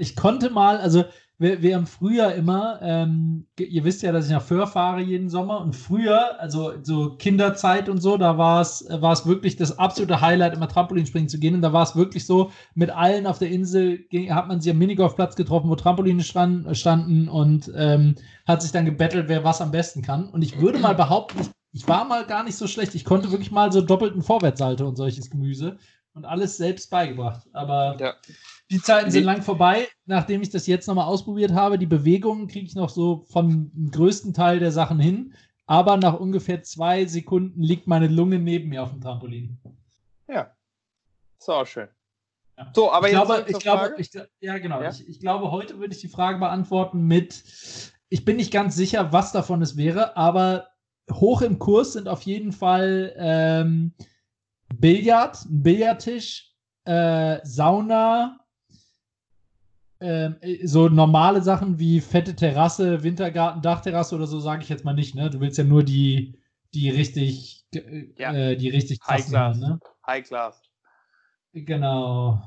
[0.00, 1.04] ich konnte mal, also
[1.40, 5.30] wir, wir haben früher immer, ähm, ihr wisst ja, dass ich nach Föhr fahre jeden
[5.30, 9.78] Sommer und früher, also so Kinderzeit und so, da war es war es wirklich das
[9.78, 11.54] absolute Highlight, immer Trampolinspringen zu gehen.
[11.54, 14.70] Und da war es wirklich so, mit allen auf der Insel ging, hat man sich
[14.70, 19.62] am Minigolfplatz getroffen, wo Trampoline stand, standen und ähm, hat sich dann gebettelt, wer was
[19.62, 20.28] am besten kann.
[20.28, 23.30] Und ich würde mal behaupten, ich, ich war mal gar nicht so schlecht, ich konnte
[23.30, 25.78] wirklich mal so doppelten Vorwärtssalto und solches Gemüse
[26.12, 28.14] und alles selbst beigebracht, aber ja.
[28.70, 29.88] Die Zeiten sind lang vorbei.
[30.06, 34.32] Nachdem ich das jetzt nochmal ausprobiert habe, die Bewegungen kriege ich noch so vom größten
[34.32, 35.34] Teil der Sachen hin.
[35.66, 39.58] Aber nach ungefähr zwei Sekunden liegt meine Lunge neben mir auf dem Trampolin.
[40.28, 40.54] Ja.
[41.38, 41.88] Ist auch schön.
[42.56, 42.70] Ja.
[42.74, 44.82] So, aber ich jetzt glaube, ich glaube, ich, ja genau.
[44.82, 44.90] Ja?
[44.90, 47.42] Ich, ich, glaube, heute würde ich die Frage beantworten mit,
[48.08, 50.68] ich bin nicht ganz sicher, was davon es wäre, aber
[51.10, 53.94] hoch im Kurs sind auf jeden Fall ähm,
[54.74, 56.54] Billard, ein Billardtisch,
[56.84, 58.40] äh, Sauna,
[60.00, 64.84] ähm, äh, so normale Sachen wie fette Terrasse, Wintergarten, Dachterrasse oder so sage ich jetzt
[64.84, 65.30] mal nicht, ne?
[65.30, 66.38] Du willst ja nur die,
[66.74, 67.66] die richtig,
[68.16, 68.32] ja.
[68.32, 69.58] äh, die richtig High Class.
[69.58, 69.78] Ne?
[70.06, 70.62] High Class.
[71.52, 72.42] Genau.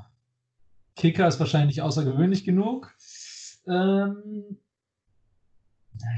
[0.96, 2.94] Kicker ist wahrscheinlich außergewöhnlich genug.
[3.66, 4.58] Ähm,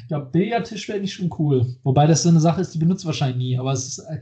[0.00, 1.66] ich glaube, Billardtisch wäre nicht schon cool.
[1.82, 3.58] Wobei das so eine Sache ist, die benutzt wahrscheinlich nie.
[3.58, 4.20] Aber es, ist, äh,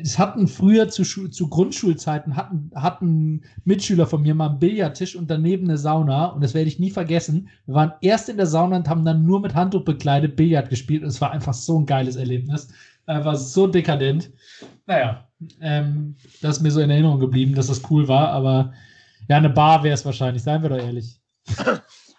[0.00, 5.30] es hatten früher zu, zu Grundschulzeiten, hatten, hatten Mitschüler von mir mal einen Billardtisch und
[5.30, 6.26] daneben eine Sauna.
[6.26, 7.48] Und das werde ich nie vergessen.
[7.66, 11.02] Wir waren erst in der Sauna und haben dann nur mit Handtuch bekleidet Billard gespielt.
[11.02, 12.68] Und es war einfach so ein geiles Erlebnis.
[13.06, 14.30] Äh, war so dekadent.
[14.86, 15.28] Naja,
[15.60, 18.30] ähm, das ist mir so in Erinnerung geblieben, dass das cool war.
[18.30, 18.72] Aber
[19.28, 21.20] ja, eine Bar wäre es wahrscheinlich, seien wir doch ehrlich.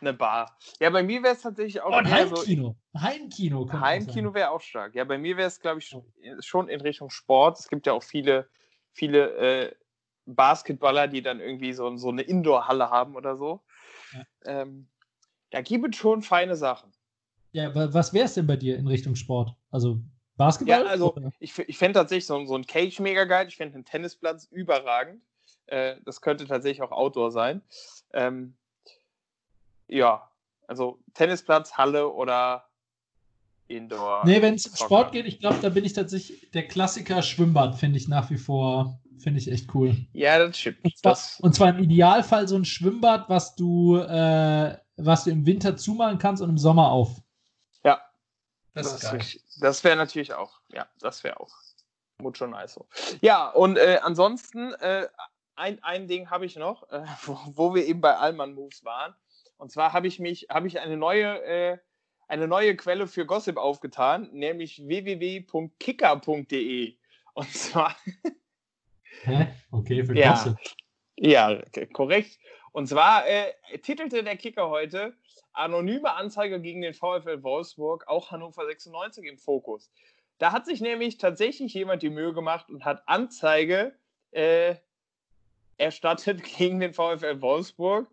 [0.02, 0.58] eine Bar.
[0.80, 1.92] Ja, bei mir wäre es tatsächlich auch.
[1.92, 2.78] Oh, ein Heimkino.
[2.94, 3.72] So, Heimkino.
[3.72, 4.96] Heimkino wäre auch stark.
[4.96, 5.96] Ja, bei mir wäre es, glaube ich,
[6.40, 7.60] schon in Richtung Sport.
[7.60, 8.50] Es gibt ja auch viele,
[8.94, 9.76] viele äh,
[10.26, 13.62] Basketballer, die dann irgendwie so, so eine Indoor-Halle haben oder so.
[14.14, 14.62] Ja.
[14.62, 14.90] Ähm,
[15.52, 16.92] da gibt es schon feine Sachen.
[17.52, 19.56] Ja, was wäre es denn bei dir in Richtung Sport?
[19.72, 20.02] Also
[20.36, 20.84] Basketball?
[20.84, 21.32] Ja, also oder?
[21.40, 23.48] ich, ich fände tatsächlich so, so ein Cage mega geil.
[23.48, 25.24] Ich fände einen Tennisplatz überragend.
[25.66, 27.62] Äh, das könnte tatsächlich auch Outdoor sein.
[28.14, 28.58] Ähm,
[29.88, 30.30] ja,
[30.68, 32.66] also Tennisplatz, Halle oder
[33.68, 34.26] Indoor.
[34.26, 37.98] Nee, wenn es Sport geht, ich glaube, da bin ich tatsächlich der Klassiker Schwimmbad, finde
[37.98, 39.96] ich nach wie vor, finde ich echt cool.
[40.14, 40.84] Ja, das stimmt.
[40.84, 45.32] Und zwar, das und zwar, im Idealfall so ein Schwimmbad, was du, äh, was du
[45.32, 47.22] im Winter zumachen kannst und im Sommer auf.
[47.84, 48.02] Ja.
[48.74, 51.52] Das, das, das wäre natürlich auch, ja, das wäre auch
[52.22, 52.80] mucho nice.
[53.22, 55.08] Ja, und äh, ansonsten, äh,
[55.56, 59.16] ein, ein Ding habe ich noch, äh, wo, wo, wir eben bei Allman Moves waren.
[59.58, 61.78] Und zwar habe ich mich, habe ich eine neue, äh,
[62.28, 65.48] eine neue Quelle für Gossip aufgetan, nämlich www.kicker.de.
[67.34, 67.96] Und zwar.
[69.24, 69.48] Hä?
[69.72, 70.58] Okay, für ja, Gossip.
[71.16, 71.62] Ja,
[71.94, 72.38] korrekt.
[72.72, 75.16] Und zwar äh, titelte der Kicker heute
[75.54, 79.92] anonyme Anzeige gegen den VfL Wolfsburg, auch Hannover 96 im Fokus.
[80.38, 83.98] Da hat sich nämlich tatsächlich jemand die Mühe gemacht und hat Anzeige
[84.32, 84.76] äh,
[85.78, 88.08] erstattet gegen den VfL Wolfsburg,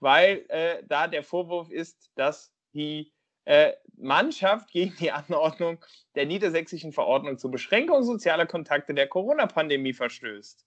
[0.00, 3.12] weil äh, da der Vorwurf ist, dass die
[3.44, 5.84] äh, Mannschaft gegen die Anordnung
[6.14, 10.64] der niedersächsischen Verordnung zur Beschränkung sozialer Kontakte der Corona-Pandemie verstößt.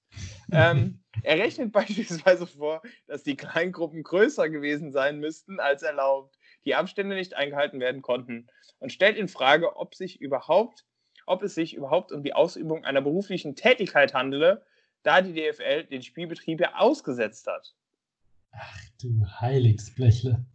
[0.52, 6.76] ähm, er rechnet beispielsweise vor, dass die Kleingruppen größer gewesen sein müssten als erlaubt, die
[6.76, 8.48] Abstände nicht eingehalten werden konnten
[8.80, 10.86] und stellt in Frage, ob sich überhaupt,
[11.26, 14.66] ob es sich überhaupt um die Ausübung einer beruflichen Tätigkeit handele,
[15.04, 17.76] da die DFL den Spielbetrieb ja ausgesetzt hat.
[18.54, 20.46] Ach du Heiligsblechle.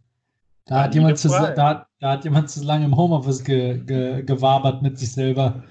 [0.65, 4.83] Da hat, jemand zu, da, da, hat jemand zu lange im Homeoffice ge, ge, gewabert
[4.83, 5.63] mit sich selber,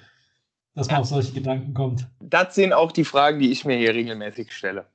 [0.74, 1.00] dass man ja.
[1.00, 2.08] auf solche Gedanken kommt.
[2.20, 4.86] Das sind auch die Fragen, die ich mir hier regelmäßig stelle.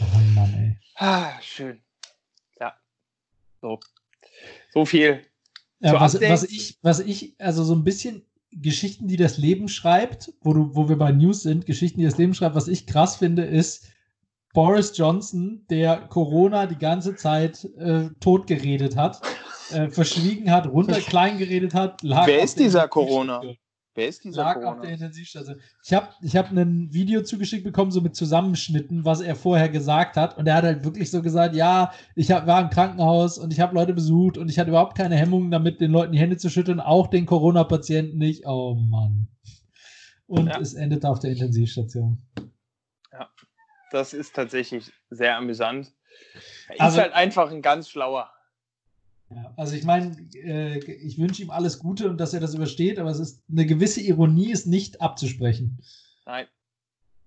[0.00, 0.76] Oh Mann, ey.
[0.96, 1.82] Ah, schön.
[2.58, 2.74] Ja.
[3.60, 3.78] So.
[4.72, 5.22] So viel.
[5.80, 10.32] Ja, was, was, ich, was ich, also so ein bisschen Geschichten, die das Leben schreibt,
[10.40, 13.16] wo, du, wo wir bei News sind, Geschichten, die das Leben schreibt, was ich krass
[13.16, 13.88] finde, ist,
[14.52, 19.20] Boris Johnson, der Corona die ganze Zeit äh, totgeredet hat,
[19.70, 22.02] äh, verschwiegen hat, runter klein geredet hat.
[22.02, 23.42] Wer ist dieser Corona?
[23.94, 24.72] Wer ist dieser lag Corona?
[24.72, 25.60] auf der Intensivstation.
[25.84, 30.16] Ich habe ich hab ein Video zugeschickt bekommen, so mit Zusammenschnitten, was er vorher gesagt
[30.16, 30.36] hat.
[30.38, 33.60] Und er hat halt wirklich so gesagt, ja, ich hab, war im Krankenhaus und ich
[33.60, 36.50] habe Leute besucht und ich hatte überhaupt keine Hemmungen damit, den Leuten die Hände zu
[36.50, 38.46] schütteln, auch den Corona-Patienten nicht.
[38.46, 39.28] Oh Mann.
[40.26, 40.60] Und ja.
[40.60, 42.22] es endet auf der Intensivstation.
[43.12, 43.28] Ja
[43.90, 45.92] das ist tatsächlich sehr amüsant.
[46.68, 48.32] Er also, ist halt einfach ein ganz schlauer.
[49.30, 52.98] Ja, also ich meine, äh, ich wünsche ihm alles Gute und dass er das übersteht,
[52.98, 55.78] aber es ist eine gewisse Ironie ist nicht abzusprechen.
[56.26, 56.48] Nein,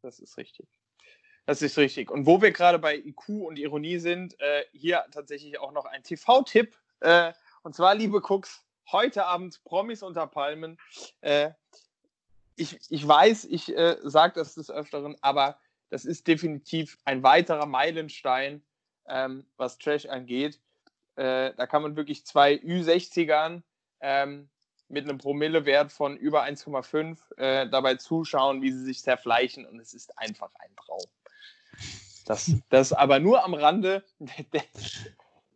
[0.01, 0.67] das ist richtig.
[1.45, 2.11] Das ist richtig.
[2.11, 6.03] Und wo wir gerade bei IQ und Ironie sind, äh, hier tatsächlich auch noch ein
[6.03, 6.75] TV-Tipp.
[7.01, 10.77] Äh, und zwar, liebe Cooks, heute Abend Promis unter Palmen.
[11.21, 11.51] Äh,
[12.55, 15.57] ich, ich weiß, ich äh, sage das des Öfteren, aber
[15.93, 18.63] das ist definitiv ein weiterer Meilenstein,
[19.07, 20.59] ähm, was Trash angeht.
[21.17, 23.61] Äh, da kann man wirklich zwei Ü60ern
[24.01, 24.49] ähm,
[24.87, 29.93] mit einem Promillewert von über 1,5 äh, dabei zuschauen, wie sie sich zerfleischen und es
[29.93, 31.05] ist einfach ein Traum.
[32.25, 34.03] Das, das aber nur am Rande.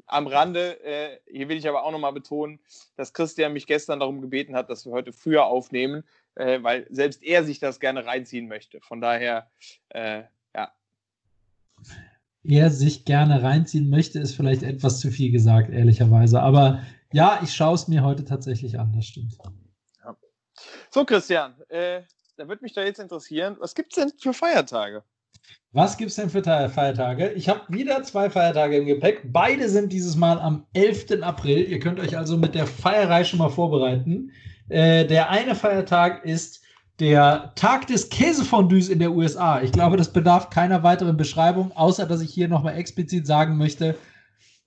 [0.06, 2.60] am Rande, äh, hier will ich aber auch nochmal betonen,
[2.96, 6.04] dass Christian mich gestern darum gebeten hat, dass wir heute früher aufnehmen,
[6.38, 8.80] äh, weil selbst er sich das gerne reinziehen möchte.
[8.82, 9.50] Von daher,
[9.90, 10.24] äh,
[10.56, 10.72] ja.
[12.44, 16.42] Er sich gerne reinziehen möchte, ist vielleicht etwas zu viel gesagt, ehrlicherweise.
[16.42, 19.38] Aber ja, ich schaue es mir heute tatsächlich an, das stimmt.
[20.04, 20.16] Ja.
[20.92, 22.02] So, Christian, äh,
[22.38, 25.04] da würde mich da jetzt interessieren, was gibt es denn für Feiertage?
[25.72, 27.32] Was gibt es denn für Feiertage?
[27.34, 29.22] Ich habe wieder zwei Feiertage im Gepäck.
[29.32, 31.22] Beide sind dieses Mal am 11.
[31.22, 31.70] April.
[31.70, 34.32] Ihr könnt euch also mit der Feierei schon mal vorbereiten.
[34.70, 36.62] Äh, der eine Feiertag ist
[37.00, 39.62] der Tag des Käsefondues in der USA.
[39.62, 43.96] Ich glaube, das bedarf keiner weiteren Beschreibung, außer dass ich hier nochmal explizit sagen möchte,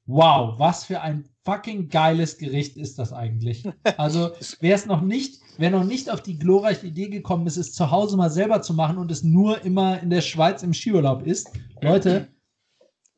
[0.07, 3.65] wow, was für ein fucking geiles Gericht ist das eigentlich.
[3.97, 7.73] Also, wer es noch nicht, wer noch nicht auf die glorreiche Idee gekommen ist, es
[7.73, 11.27] zu Hause mal selber zu machen und es nur immer in der Schweiz im Skiurlaub
[11.27, 12.29] ist, Leute,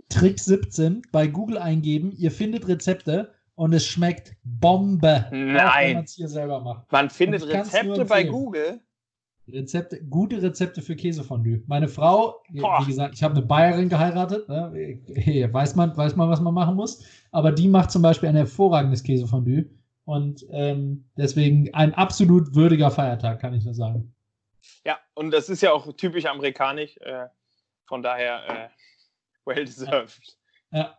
[0.09, 5.27] Trick 17 bei Google eingeben, ihr findet Rezepte und es schmeckt Bombe.
[5.31, 5.95] Nein.
[5.95, 6.91] man es hier selber macht.
[6.91, 8.81] Man findet Rezepte bei Google.
[9.49, 11.63] Rezepte, gute Rezepte für Käsefondue.
[11.67, 12.81] Meine Frau, Boah.
[12.81, 14.49] wie gesagt, ich habe eine Bayerin geheiratet.
[14.49, 15.01] Ne?
[15.53, 17.05] Weiß, man, weiß man, was man machen muss.
[17.33, 19.69] Aber die macht zum Beispiel ein hervorragendes Käsefondue.
[20.05, 24.15] Und ähm, deswegen ein absolut würdiger Feiertag, kann ich nur sagen.
[24.85, 26.97] Ja, und das ist ja auch typisch amerikanisch.
[26.99, 27.27] Äh,
[27.87, 28.69] von daher äh,
[29.45, 30.37] well deserved.
[30.71, 30.99] Ja.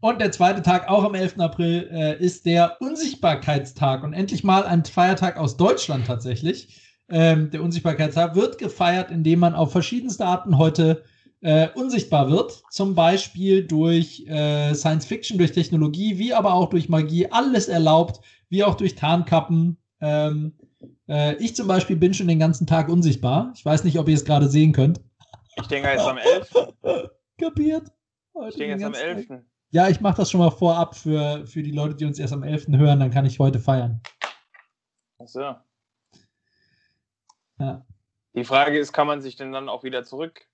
[0.00, 1.38] Und der zweite Tag, auch am 11.
[1.38, 4.02] April, äh, ist der Unsichtbarkeitstag.
[4.02, 6.80] Und endlich mal ein Feiertag aus Deutschland tatsächlich.
[7.08, 11.02] Ähm, der Unsichtbarkeitstag wird gefeiert, indem man auf verschiedenste Arten heute
[11.40, 12.62] äh, unsichtbar wird.
[12.70, 17.30] Zum Beispiel durch äh, Science Fiction, durch Technologie, wie aber auch durch Magie.
[17.30, 19.76] Alles erlaubt, wie auch durch Tarnkappen.
[20.00, 20.52] Ähm,
[21.08, 23.52] äh, ich zum Beispiel bin schon den ganzen Tag unsichtbar.
[23.56, 25.00] Ich weiß nicht, ob ihr es gerade sehen könnt.
[25.60, 26.52] Ich denke, er ist am 11.
[27.38, 27.88] Kapiert.
[28.34, 29.26] Heute ich denke, er ist am 11.
[29.26, 29.44] Tag.
[29.72, 32.42] Ja, ich mache das schon mal vorab für, für die Leute, die uns erst am
[32.42, 32.68] 11.
[32.68, 32.98] hören.
[32.98, 34.00] Dann kann ich heute feiern.
[35.18, 35.54] Ach so.
[37.58, 37.86] Ja.
[38.34, 40.46] Die Frage ist, kann man sich denn dann auch wieder zurück?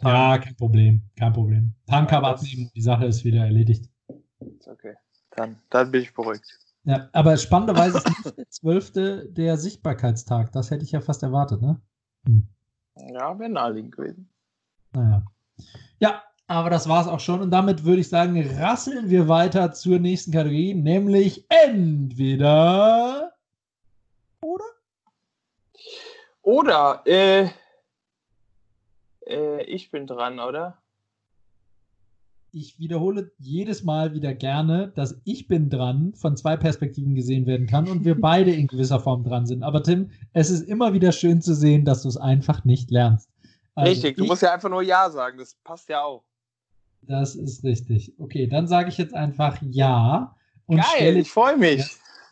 [0.00, 1.74] Ja, kein Problem, kein Problem.
[1.86, 3.90] Tankcover abnehmen, die Sache ist wieder erledigt.
[4.66, 4.94] Okay,
[5.30, 6.46] dann, dann bin ich beruhigt.
[6.84, 8.92] Ja, aber spannenderweise ist nicht der 12.
[9.32, 10.52] der Sichtbarkeitstag.
[10.52, 11.80] Das hätte ich ja fast erwartet, ne?
[12.26, 12.48] Hm.
[13.12, 14.28] Ja, wäre naheliegend gewesen.
[14.92, 15.24] Naja.
[15.98, 17.42] Ja, aber das war es auch schon.
[17.42, 23.34] Und damit würde ich sagen, rasseln wir weiter zur nächsten Kategorie, nämlich entweder
[24.40, 24.64] oder?
[26.42, 27.48] Oder, äh,
[29.26, 30.78] äh, ich bin dran, oder?
[32.50, 37.66] Ich wiederhole jedes Mal wieder gerne, dass ich bin dran von zwei Perspektiven gesehen werden
[37.66, 39.62] kann und wir beide in gewisser Form dran sind.
[39.62, 43.28] Aber Tim, es ist immer wieder schön zu sehen, dass du es einfach nicht lernst.
[43.74, 46.24] Also richtig, du musst ja einfach nur Ja sagen, das passt ja auch.
[47.02, 48.14] Das ist richtig.
[48.18, 50.34] Okay, dann sage ich jetzt einfach Ja.
[50.66, 51.84] Und Geil, ich freue mich.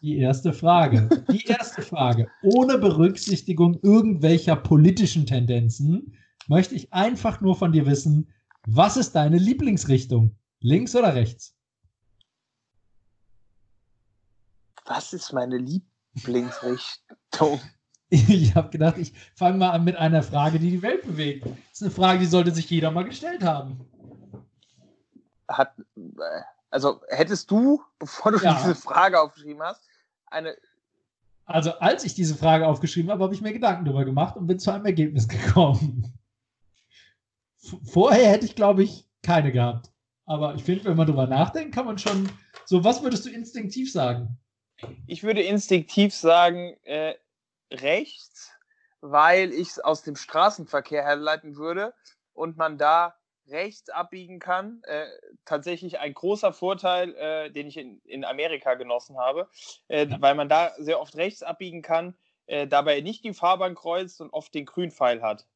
[0.02, 1.08] Die erste Frage.
[1.30, 2.28] Die erste Frage.
[2.42, 6.14] Ohne Berücksichtigung irgendwelcher politischen Tendenzen
[6.48, 8.32] möchte ich einfach nur von dir wissen,
[8.66, 10.36] was ist deine Lieblingsrichtung?
[10.60, 11.54] Links oder rechts?
[14.84, 17.60] Was ist meine Lieblingsrichtung?
[18.08, 21.44] Ich habe gedacht, ich fange mal an mit einer Frage, die die Welt bewegt.
[21.44, 23.80] Das ist eine Frage, die sollte sich jeder mal gestellt haben.
[25.48, 25.74] Hat,
[26.70, 28.54] also hättest du, bevor du ja.
[28.54, 29.82] diese Frage aufgeschrieben hast,
[30.26, 30.56] eine.
[31.44, 34.58] Also als ich diese Frage aufgeschrieben habe, habe ich mir Gedanken darüber gemacht und bin
[34.58, 36.18] zu einem Ergebnis gekommen.
[37.84, 39.90] Vorher hätte ich, glaube ich, keine gehabt.
[40.24, 42.28] Aber ich finde, wenn man darüber nachdenkt, kann man schon.
[42.64, 44.38] So, was würdest du instinktiv sagen?
[45.06, 47.14] Ich würde instinktiv sagen, äh,
[47.72, 48.52] rechts,
[49.00, 51.94] weil ich es aus dem Straßenverkehr herleiten würde
[52.34, 53.15] und man da
[53.48, 54.82] rechts abbiegen kann.
[54.84, 55.06] Äh,
[55.44, 59.48] tatsächlich ein großer Vorteil, äh, den ich in, in Amerika genossen habe,
[59.88, 62.14] äh, weil man da sehr oft rechts abbiegen kann,
[62.46, 65.46] äh, dabei nicht die Fahrbahn kreuzt und oft den Grünpfeil hat.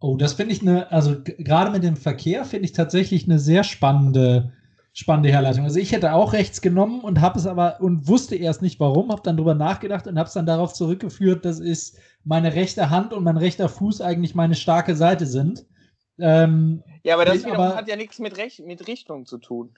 [0.00, 3.64] Oh, das finde ich eine, also gerade mit dem Verkehr finde ich tatsächlich eine sehr
[3.64, 4.52] spannende,
[4.92, 5.64] spannende Herleitung.
[5.64, 9.10] Also ich hätte auch rechts genommen und habe es aber und wusste erst nicht warum,
[9.10, 13.12] habe dann drüber nachgedacht und habe es dann darauf zurückgeführt, dass ist meine rechte Hand
[13.12, 15.66] und mein rechter Fuß eigentlich meine starke Seite sind.
[16.18, 19.74] Ähm, ja, aber das aber, hat ja nichts mit, Rech mit Richtung zu tun.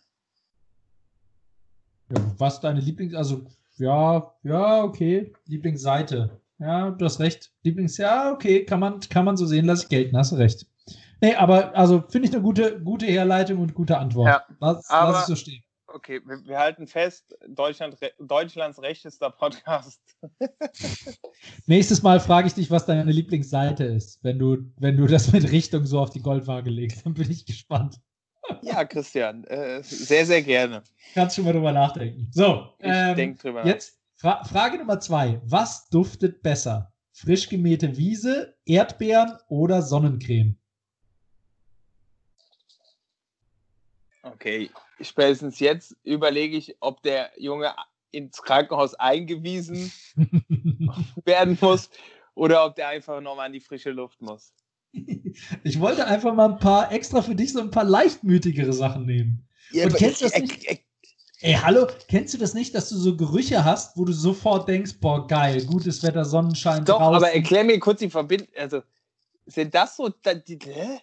[2.10, 6.40] Ja, was deine Lieblings, also ja, ja, okay, Lieblingsseite.
[6.58, 7.50] Ja, du hast recht.
[7.62, 10.66] Lieblings, ja, okay, kann man, kann man so sehen, lasse ich gelten, hast du recht.
[11.22, 14.28] Nee, aber also finde ich eine gute, gute Herleitung und gute Antwort.
[14.28, 15.62] Ja, lass, aber, lass es so stehen.
[15.92, 20.00] Okay, wir, wir, halten fest, Deutschland, Deutschlands rechtester Podcast.
[21.66, 25.50] Nächstes Mal frage ich dich, was deine Lieblingsseite ist, wenn du, wenn du das mit
[25.50, 27.04] Richtung so auf die Goldwaage legst.
[27.04, 27.96] Dann bin ich gespannt.
[28.62, 30.82] Ja, Christian, äh, sehr, sehr gerne.
[31.14, 32.28] Kannst schon mal drüber nachdenken.
[32.32, 35.40] So, ich ähm, denk drüber jetzt Fra Frage Nummer zwei.
[35.44, 36.92] Was duftet besser?
[37.12, 40.56] Frisch gemähte Wiese, Erdbeeren oder Sonnencreme?
[44.22, 44.70] Okay,
[45.00, 47.74] spätestens jetzt überlege ich, ob der Junge
[48.10, 49.92] ins Krankenhaus eingewiesen
[51.24, 51.90] werden muss
[52.34, 54.52] oder ob der einfach nochmal an die frische Luft muss.
[55.62, 59.46] Ich wollte einfach mal ein paar extra für dich so ein paar leichtmütigere Sachen nehmen.
[59.70, 60.66] Ja, Und kennst du das nicht?
[61.42, 64.98] Ey, hallo, kennst du das nicht, dass du so Gerüche hast, wo du sofort denkst,
[65.00, 67.14] boah, geil, gutes Wetter, Sonnenschein Doch, draußen.
[67.14, 68.48] aber erklär mir kurz die Verbindung.
[68.58, 68.82] Also,
[69.46, 70.08] sind das so.
[70.08, 71.00] Die, hä?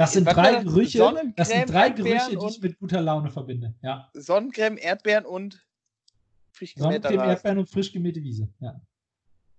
[0.00, 3.74] Das sind drei Gerüche, das sind drei Gerüche, die ich mit guter Laune verbinde.
[3.82, 4.08] Ja.
[4.14, 5.62] Sonnencreme, Erdbeeren und
[6.52, 8.48] frisch gemähte Sonnencreme, Erdbeeren und frisch gemähte Wiese.
[8.60, 8.80] Ja.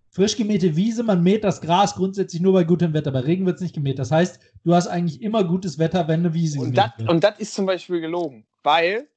[0.10, 3.12] Frisch gemähte Wiese, man mäht das Gras grundsätzlich nur bei gutem Wetter.
[3.12, 4.00] Bei Regen wird es nicht gemäht.
[4.00, 7.10] Das heißt, du hast eigentlich immer gutes Wetter, wenn eine Wiese und gemäht wird.
[7.10, 9.08] Und das ist zum Beispiel gelogen, weil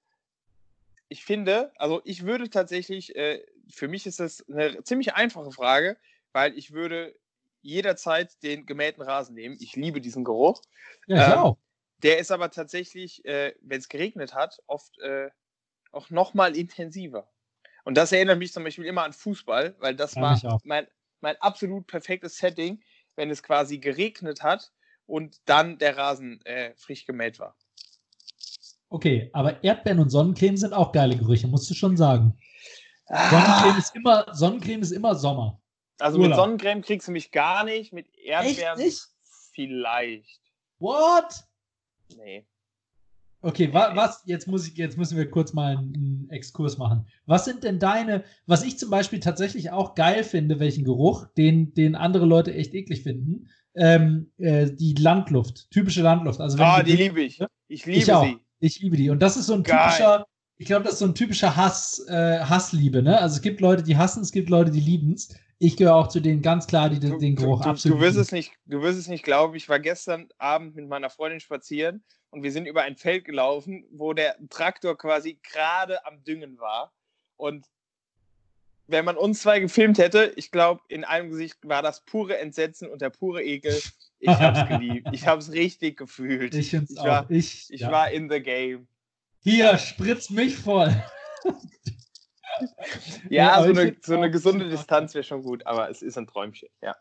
[1.08, 5.96] ich finde, also ich würde tatsächlich, äh, für mich ist das eine ziemlich einfache Frage,
[6.32, 7.14] weil ich würde
[7.64, 9.56] jederzeit den gemähten Rasen nehmen.
[9.60, 10.62] Ich liebe diesen Geruch.
[11.06, 11.58] Ja, ich ähm, auch.
[12.02, 15.30] Der ist aber tatsächlich, äh, wenn es geregnet hat, oft äh,
[15.90, 17.28] auch noch mal intensiver.
[17.84, 20.86] Und das erinnert mich zum Beispiel immer an Fußball, weil das ja, war mein,
[21.20, 22.82] mein absolut perfektes Setting,
[23.16, 24.72] wenn es quasi geregnet hat
[25.06, 27.56] und dann der Rasen äh, frisch gemäht war.
[28.88, 32.38] Okay, aber Erdbeeren und Sonnencreme sind auch geile Gerüche, musst du schon sagen.
[33.06, 33.30] Ah.
[33.30, 35.60] Sonnencreme, ist immer, Sonnencreme ist immer Sommer.
[35.98, 36.30] Also Urlaub.
[36.30, 38.80] mit Sonnencreme kriegst du mich gar nicht, mit Erdbeeren
[39.52, 40.40] vielleicht.
[40.78, 41.44] What?
[42.16, 42.46] Nee.
[43.40, 47.06] Okay, wa was, jetzt muss ich, jetzt müssen wir kurz mal einen, Exkurs machen.
[47.26, 51.74] Was sind denn deine, was ich zum Beispiel tatsächlich auch geil finde, welchen Geruch, den,
[51.74, 56.40] den andere Leute echt eklig finden, ähm, äh, die Landluft, typische Landluft.
[56.40, 57.38] Also ah, die liebe ich.
[57.68, 58.38] Ich liebe ich sie.
[58.60, 59.10] Ich liebe die.
[59.10, 59.90] Und das ist so ein Geil.
[59.90, 60.26] typischer,
[60.56, 63.20] ich glaube, das ist so ein typischer Hass, äh, Hassliebe, ne?
[63.20, 65.36] Also es gibt Leute, die hassen, es gibt Leute, die lieben es.
[65.58, 67.98] Ich gehöre auch zu denen ganz klar, die den du, Geruch du, absolut.
[67.98, 69.54] du wirst es nicht, du wirst es nicht glauben.
[69.54, 73.86] Ich war gestern Abend mit meiner Freundin spazieren und wir sind über ein Feld gelaufen,
[73.92, 76.92] wo der Traktor quasi gerade am Düngen war.
[77.36, 77.66] Und
[78.86, 82.88] wenn man uns zwei gefilmt hätte, ich glaube, in einem Gesicht war das pure Entsetzen
[82.90, 83.80] und der pure Ekel.
[84.18, 85.08] Ich hab's geliebt.
[85.12, 86.54] Ich hab's richtig gefühlt.
[86.54, 87.90] Ich es Ich war- ich, Ich ja.
[87.92, 88.86] war in the game.
[89.40, 90.92] Hier, spritz mich voll.
[93.30, 94.68] Ja, so, eine, so eine gesunde.
[94.68, 96.68] Distanz wäre schon gut, aber es ist ein Träumchen.
[96.82, 96.94] Ja.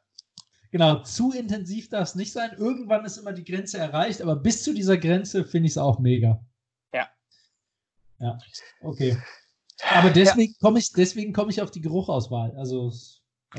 [0.71, 2.51] Genau, zu intensiv darf es nicht sein.
[2.57, 5.99] Irgendwann ist immer die Grenze erreicht, aber bis zu dieser Grenze finde ich es auch
[5.99, 6.43] mega.
[6.93, 7.07] Ja.
[8.19, 8.37] Ja,
[8.81, 9.17] okay.
[9.91, 12.55] Aber deswegen komme ich, deswegen komme ich auf die Geruchauswahl.
[12.57, 12.91] Also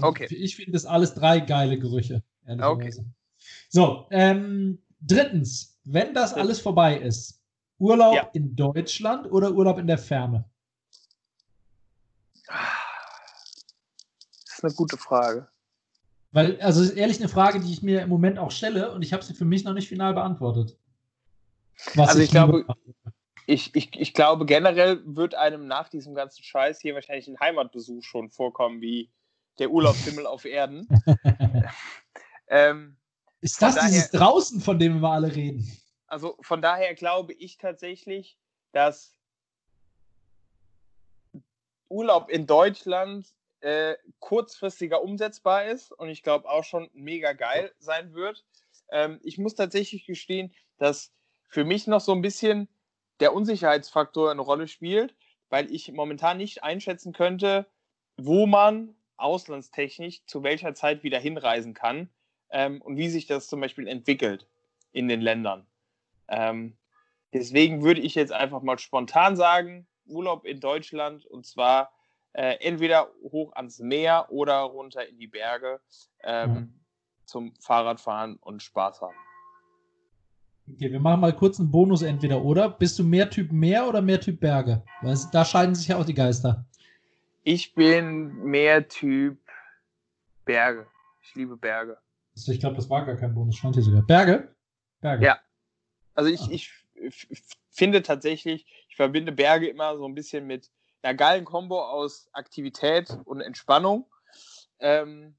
[0.01, 0.26] Okay.
[0.34, 2.24] ich finde das alles drei geile Gerüche.
[2.47, 3.05] ehrlicherweise.
[3.68, 7.40] So, ähm, drittens, wenn das alles vorbei ist,
[7.78, 8.30] Urlaub Ja.
[8.32, 10.45] in Deutschland oder Urlaub in der Ferne?
[14.64, 15.48] Ist eine gute Frage.
[16.32, 19.22] Weil, also ehrlich eine Frage, die ich mir im Moment auch stelle und ich habe
[19.22, 20.76] sie für mich noch nicht final beantwortet.
[21.96, 22.76] Also ich glaube- lieber-
[23.46, 28.02] Ich, ich, ich glaube, generell wird einem nach diesem ganzen Scheiß hier wahrscheinlich ein Heimatbesuch
[28.02, 29.10] schon vorkommen, wie
[29.58, 30.88] der Urlaubshimmel auf Erden.
[32.48, 32.98] Ähm,
[33.40, 35.66] ist das von dieses draußen, von dem wir alle reden?
[36.08, 38.36] also von daher glaube ich tatsächlich,
[38.72, 39.16] dass
[41.88, 43.26] Urlaub in Deutschland
[43.64, 48.44] äh, kurzfristiger umsetzbar ist und ich glaube auch schon mega geil sein wird.
[48.90, 51.14] Ähm, ich muss tatsächlich gestehen, dass
[51.48, 52.68] für mich noch so ein bisschen
[53.20, 55.16] der Unsicherheitsfaktor eine Rolle spielt,
[55.48, 57.66] weil ich momentan nicht einschätzen könnte,
[58.18, 62.10] wo man auslandstechnisch zu welcher Zeit wieder hinreisen kann
[62.50, 64.46] ähm, und wie sich das zum Beispiel entwickelt
[64.92, 65.66] in den Ländern.
[66.28, 66.76] Ähm,
[67.32, 71.94] deswegen würde ich jetzt einfach mal spontan sagen, Urlaub in Deutschland und zwar
[72.35, 75.80] äh, entweder hoch ans Meer oder runter in die Berge
[76.22, 76.74] ähm, Mhm.
[77.24, 79.16] zum Fahrradfahren und Spaß haben.
[80.72, 82.70] Okay, wir machen mal kurz einen Bonus entweder oder.
[82.70, 84.82] Bist du mehr Typ Meer oder mehr Typ Berge?
[85.03, 86.64] Weil da scheiden sich ja auch die Geister.
[87.43, 89.39] Ich bin mehr Typ
[90.47, 90.87] Berge.
[91.22, 91.99] Ich liebe Berge.
[92.35, 94.03] Also ich glaube, das war gar kein Bonus, stand hier sogar.
[94.03, 94.55] Berge?
[95.01, 95.24] Berge.
[95.24, 95.39] Ja.
[96.14, 96.49] Also ich, Ah.
[96.51, 96.72] ich
[97.70, 100.70] finde tatsächlich, ich verbinde Berge immer so ein bisschen mit
[101.05, 104.07] einer geilen Kombo aus Aktivität und Entspannung.
[104.80, 105.34] Ähm,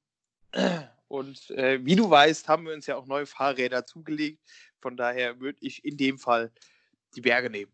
[1.08, 4.42] und äh, wie du weißt, haben wir uns ja auch neue Fahrräder zugelegt.
[4.80, 6.52] Von daher würde ich in dem Fall
[7.16, 7.72] die Berge nehmen.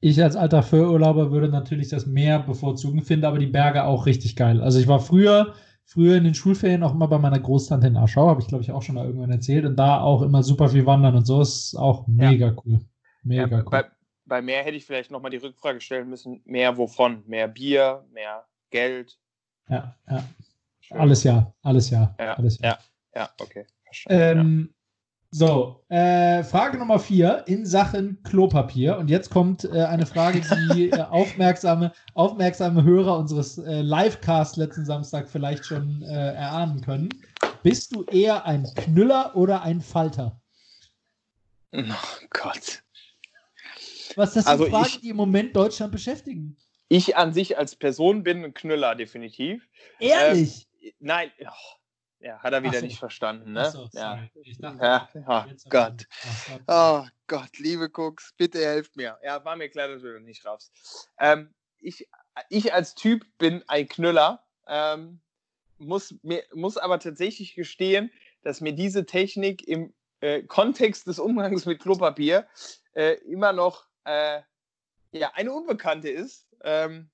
[0.00, 4.36] Ich als alter Föhrurlauber würde natürlich das Meer bevorzugen, finde aber die Berge auch richtig
[4.36, 4.60] geil.
[4.60, 5.54] Also ich war früher,
[5.84, 8.72] früher in den Schulferien auch immer bei meiner Großtante in Aschau, habe ich glaube ich
[8.72, 11.74] auch schon mal irgendwann erzählt und da auch immer super viel wandern und so ist
[11.76, 12.80] auch mega cool.
[13.22, 13.70] Mega Ja, cool.
[13.70, 13.84] bei,
[14.26, 17.22] bei mehr hätte ich vielleicht nochmal die Rückfrage stellen müssen: mehr wovon?
[17.26, 19.18] Mehr Bier, mehr Geld?
[19.68, 20.24] ja, ja.
[20.90, 22.14] Alles ja, alles ja.
[22.18, 22.78] Ja, alles ja.
[23.14, 23.66] Ja, okay.
[23.84, 24.74] Verstanden, Ähm,
[25.32, 28.96] So, äh, Frage Nummer vier in Sachen Klopapier.
[28.96, 34.84] Und jetzt kommt äh, eine Frage, die äh, aufmerksame, aufmerksame Hörer unseres äh, Livecast letzten
[34.84, 37.08] Samstag vielleicht schon äh, erahnen können.
[37.62, 40.40] Bist du eher ein Knüller oder ein Falter?
[41.72, 41.82] ja.
[41.90, 42.82] Oh Gott.
[44.16, 46.56] Was das Also Fragen, ich- die im Moment Deutschland beschäftigen.
[46.88, 49.68] Ich an sich als Person bin ein Knüller, definitiv.
[49.98, 50.68] Ehrlich?
[51.00, 51.46] Nein, oh,
[52.20, 52.86] ja, hat er wieder so.
[52.86, 53.70] nicht verstanden, ne?
[53.70, 54.20] So, ja.
[54.58, 56.06] dachte, Ja, oh Gott.
[56.24, 56.62] Ach Gott.
[56.68, 59.18] Oh Gott, liebe Cooks, bitte helft mir.
[59.24, 61.10] Ja, war mir klar, dass du das nicht raffst.
[61.18, 62.08] Ähm, ich,
[62.48, 65.20] ich als Typ bin ein Knüller, ähm,
[65.78, 68.12] muss, mir, muss aber tatsächlich gestehen,
[68.42, 72.46] dass mir diese Technik im äh, Kontext des Umgangs mit Klopapier
[72.94, 74.42] äh, immer noch äh,
[75.12, 76.46] ja, eine Unbekannte ist.
[76.62, 77.10] Ähm,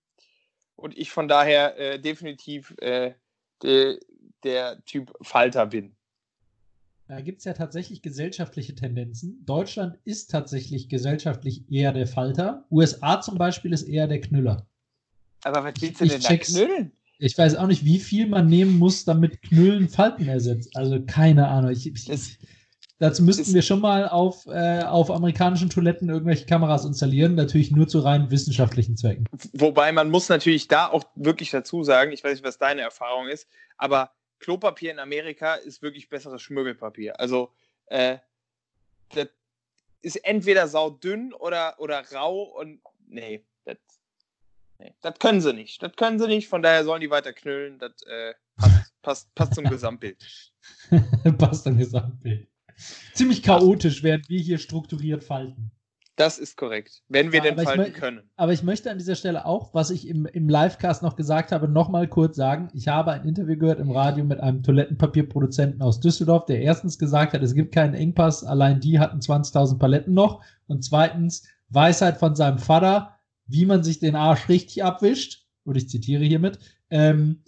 [0.76, 3.14] und ich von daher äh, definitiv äh,
[3.62, 4.01] de,
[4.43, 5.95] der Typ Falter bin.
[7.09, 9.45] Da gibt es ja tatsächlich gesellschaftliche Tendenzen.
[9.45, 12.64] Deutschland ist tatsächlich gesellschaftlich eher der Falter.
[12.70, 14.66] USA zum Beispiel ist eher der Knüller.
[15.45, 16.93] Aber was willst du Ich denn da knüllen?
[17.18, 20.74] Ich weiß auch nicht, wie viel man nehmen muss, damit Knüllen Falten ersetzt.
[20.76, 21.70] Also keine Ahnung.
[21.70, 22.38] Ich, ich, Es-
[23.03, 27.34] dazu müssten es- wir schon mal auf, äh, auf amerikanischen Toiletten irgendwelche Kameras installieren.
[27.34, 29.26] Natürlich nur zu rein wissenschaftlichen Zwecken.
[29.53, 33.28] Wobei man muss natürlich da auch wirklich dazu sagen, ich weiß nicht, was deine Erfahrung
[33.28, 33.46] ist,
[33.76, 37.20] aber Klopapier in Amerika ist wirklich besseres Schmirgelpapier.
[37.20, 37.53] Also
[37.86, 38.18] äh,
[39.14, 39.28] das
[40.00, 43.76] ist entweder saudünn oder, oder rau und nee, das
[44.78, 45.80] nee, das können sie nicht.
[45.82, 47.78] Das können sie nicht, von daher sollen die weiter knüllen.
[47.78, 50.53] Das äh, passt, passt, passt zum Gesamtbild.
[51.38, 52.48] Passt dann Gesamtbild.
[53.14, 55.70] Ziemlich chaotisch, während wir hier strukturiert falten.
[56.16, 58.30] Das ist korrekt, wenn wir Ja, denn falten können.
[58.36, 61.68] Aber ich möchte an dieser Stelle auch, was ich im, im Livecast noch gesagt habe,
[61.68, 62.68] nochmal kurz sagen.
[62.74, 67.32] Ich habe ein Interview gehört im Radio mit einem Toilettenpapierproduzenten aus Düsseldorf, der erstens gesagt
[67.32, 70.44] hat, es gibt keinen Engpass, allein die hatten 20.000 Paletten noch.
[70.66, 75.46] Und zweitens, Weisheit von seinem Vater, wie man sich den Arsch richtig abwischt.
[75.64, 76.58] Und ich zitiere hiermit.
[76.90, 77.42] Ähm,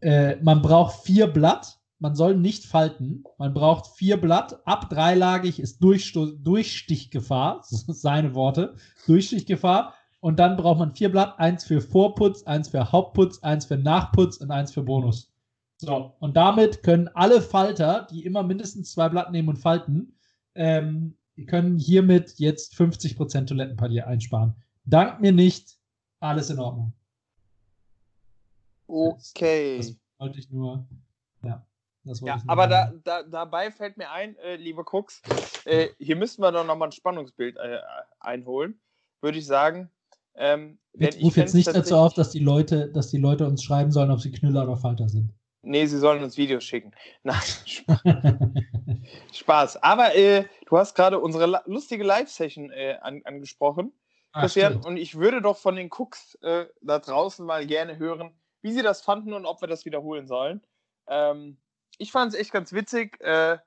[0.00, 1.75] äh, man braucht vier Blatt.
[1.98, 3.24] Man soll nicht falten.
[3.38, 4.60] Man braucht vier Blatt.
[4.66, 7.64] Ab dreilagig ist Durchsto Durchstichgefahr.
[7.70, 8.76] Das seine Worte.
[9.06, 9.94] Durchstichgefahr.
[10.20, 14.38] Und dann braucht man vier Blatt, eins für Vorputz, eins für Hauptputz, eins für Nachputz
[14.38, 15.32] und eins für Bonus.
[15.78, 20.16] So, und damit können alle Falter, die immer mindestens zwei Blatt nehmen und falten,
[20.54, 21.16] ähm,
[21.46, 24.54] können hiermit jetzt 50% Toilettenpapier einsparen.
[24.86, 25.78] Dank mir nicht,
[26.18, 26.94] alles in Ordnung.
[28.86, 29.76] Okay.
[29.78, 30.86] Das wollte ich nur.
[31.44, 31.75] Ja, das
[32.22, 35.22] Ja, aber da, da, dabei fällt mir ein, äh, liebe Cooks,
[35.64, 37.78] äh, hier müssten wir doch nochmal ein Spannungsbild äh,
[38.20, 38.80] einholen,
[39.20, 39.90] würde ich sagen.
[40.36, 43.90] Ähm, ich ruf jetzt nicht dazu auf, dass die Leute, dass die Leute uns schreiben
[43.90, 45.32] sollen, ob sie Knüller oder Falter sind.
[45.62, 46.92] Nee, sie sollen uns Videos schicken.
[47.24, 47.40] Nein,
[49.32, 49.82] Spaß.
[49.82, 53.92] Aber äh, du hast gerade unsere lustige Live-Session äh, an, angesprochen,
[54.36, 54.72] Ah, Christian.
[54.72, 54.86] stimmt.
[54.86, 58.30] und ich würde doch von den Cooks äh, da draußen mal gerne hören,
[58.60, 60.60] wie sie das fanden und ob wir das wiederholen sollen.
[61.08, 61.56] Ähm,
[61.98, 63.20] ich fand es echt ganz witzig.
[63.20, 63.58] Äh,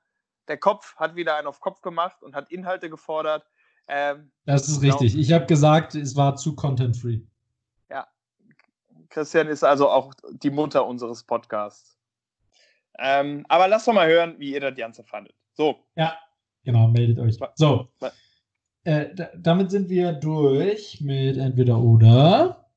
[0.48, 3.46] der Kopf hat wieder einen auf Kopf gemacht und hat Inhalte gefordert.
[3.88, 4.96] Ähm, Das ist Genau.
[4.98, 5.18] richtig.
[5.20, 7.20] Ich habe gesagt, es war zu content-free.
[9.08, 11.98] Christian ist also auch die Mutter unseres Podcasts.
[12.96, 15.34] Ähm, aber lasst doch mal hören, wie ihr das Ganze fandet.
[15.54, 15.84] So,
[16.62, 17.38] Genau, meldet euch.
[17.56, 17.88] So.
[18.84, 22.70] Äh, da, damit sind wir durch mit entweder oder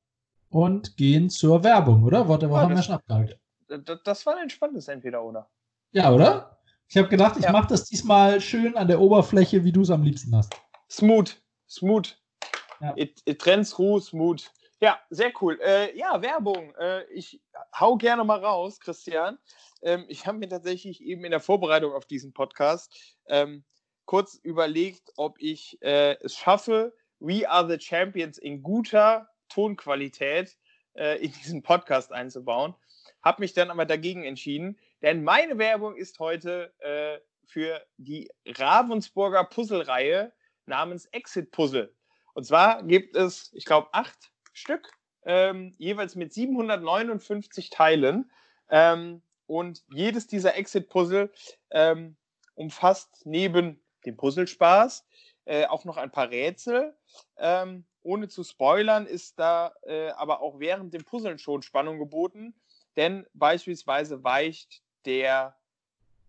[0.48, 2.26] und gehen zur Werbung, oder?
[2.26, 3.38] Wort der Woche Ja, haben wir schon abgehakt.
[3.78, 5.48] Das, war ein entspanntes Entweder-Oder.
[5.92, 6.58] Ja, oder?
[6.88, 7.52] Ich habe gedacht, ich Ja.
[7.52, 10.54] mache das diesmal schön an der Oberfläche, wie du es am liebsten hast.
[10.90, 11.36] Smooth,
[11.68, 12.16] smooth.
[12.80, 12.92] Ja.
[12.96, 14.42] It, it trends through, smooth.
[14.80, 15.58] Ja, sehr cool.
[15.62, 16.74] Äh, ja, Werbung.
[16.74, 17.40] Äh, ich
[17.78, 19.38] hau gerne mal raus, Christian.
[19.82, 22.92] Ähm, ich habe mir tatsächlich eben in der Vorbereitung auf diesen Podcast
[23.28, 23.64] ähm,
[24.04, 30.58] kurz überlegt, ob ich äh, es schaffe, We Are the Champions in guter Tonqualität
[30.94, 32.74] äh, in diesen Podcast einzubauen.
[33.24, 39.44] Habe mich dann aber dagegen entschieden, denn meine Werbung ist heute äh, für die Ravensburger
[39.44, 40.32] Puzzle-Reihe
[40.66, 41.94] namens Exit Puzzle.
[42.34, 44.90] Und zwar gibt es, ich glaube, acht Stück,
[45.24, 48.30] ähm, jeweils mit 759 Teilen.
[48.70, 51.30] Ähm, und jedes dieser Exit-Puzzle
[51.70, 52.16] ähm,
[52.54, 55.06] umfasst neben dem Puzzlespaß
[55.44, 56.96] äh, auch noch ein paar Rätsel.
[57.36, 62.54] Ähm, ohne zu spoilern ist da äh, aber auch während dem Puzzeln schon Spannung geboten,
[62.96, 65.56] denn beispielsweise weicht der,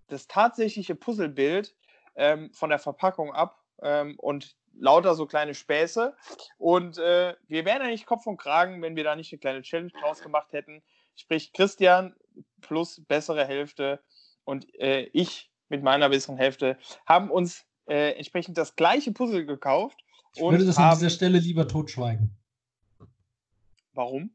[0.07, 1.75] das tatsächliche Puzzlebild
[2.15, 6.15] ähm, von der Verpackung ab ähm, und lauter so kleine Späße.
[6.57, 9.61] Und äh, wir wären ja nicht Kopf und Kragen, wenn wir da nicht eine kleine
[9.61, 10.83] Challenge draus gemacht hätten.
[11.15, 12.15] Sprich, Christian
[12.61, 14.01] plus bessere Hälfte
[14.43, 20.03] und äh, ich mit meiner besseren Hälfte haben uns äh, entsprechend das gleiche Puzzle gekauft.
[20.35, 22.35] Ich würde das an dieser Stelle lieber totschweigen.
[23.93, 24.31] Warum?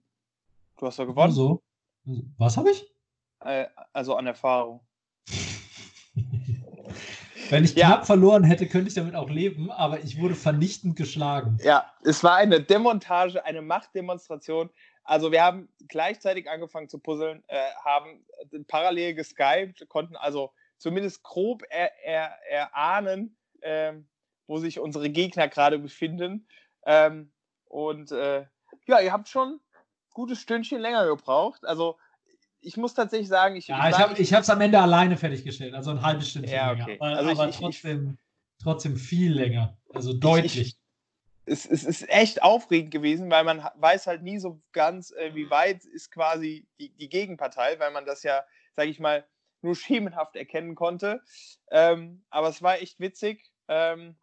[0.78, 1.32] Du hast doch Nur gewonnen.
[1.32, 1.62] so.
[2.38, 2.86] Was habe ich?
[3.40, 4.80] Äh, also an Erfahrung.
[7.50, 7.86] Wenn ich Ja.
[7.88, 11.58] knapp verloren hätte, könnte ich damit auch leben, aber ich wurde vernichtend geschlagen.
[11.62, 14.70] Ja, es war eine Demontage, eine Machtdemonstration.
[15.02, 18.24] Also wir haben gleichzeitig angefangen zu puzzeln, äh, haben
[18.68, 24.06] parallel geskypt, konnten also zumindest grob er, er, erahnen, ähm,
[24.46, 26.46] wo sich unsere Gegner gerade befinden.
[26.84, 27.32] Ähm,
[27.64, 28.46] und äh,
[28.86, 29.60] ja, ihr habt schon
[30.20, 31.64] gutes Stündchen länger gebraucht.
[31.64, 31.96] Also
[32.60, 36.02] ich muss tatsächlich sagen, ich, Ja, ich habe es am Ende alleine fertiggestellt, also ein
[36.02, 36.84] halbes Stündchen Ja, länger.
[36.84, 36.96] okay.
[37.00, 38.18] Aber, Also aber ich- ich- trotzdem,
[38.62, 39.78] trotzdem viel länger.
[39.94, 40.76] Also deutlich.
[41.46, 45.48] es, es ist echt aufregend gewesen, weil man weiß halt nie so ganz, äh, wie
[45.48, 48.44] weit ist quasi die, die Gegenpartei, weil man das ja,
[48.76, 49.26] sage ich mal,
[49.62, 51.22] nur schemenhaft erkennen konnte.
[51.70, 53.50] Ähm, aber es war echt witzig.
[53.68, 54.16] Ähm,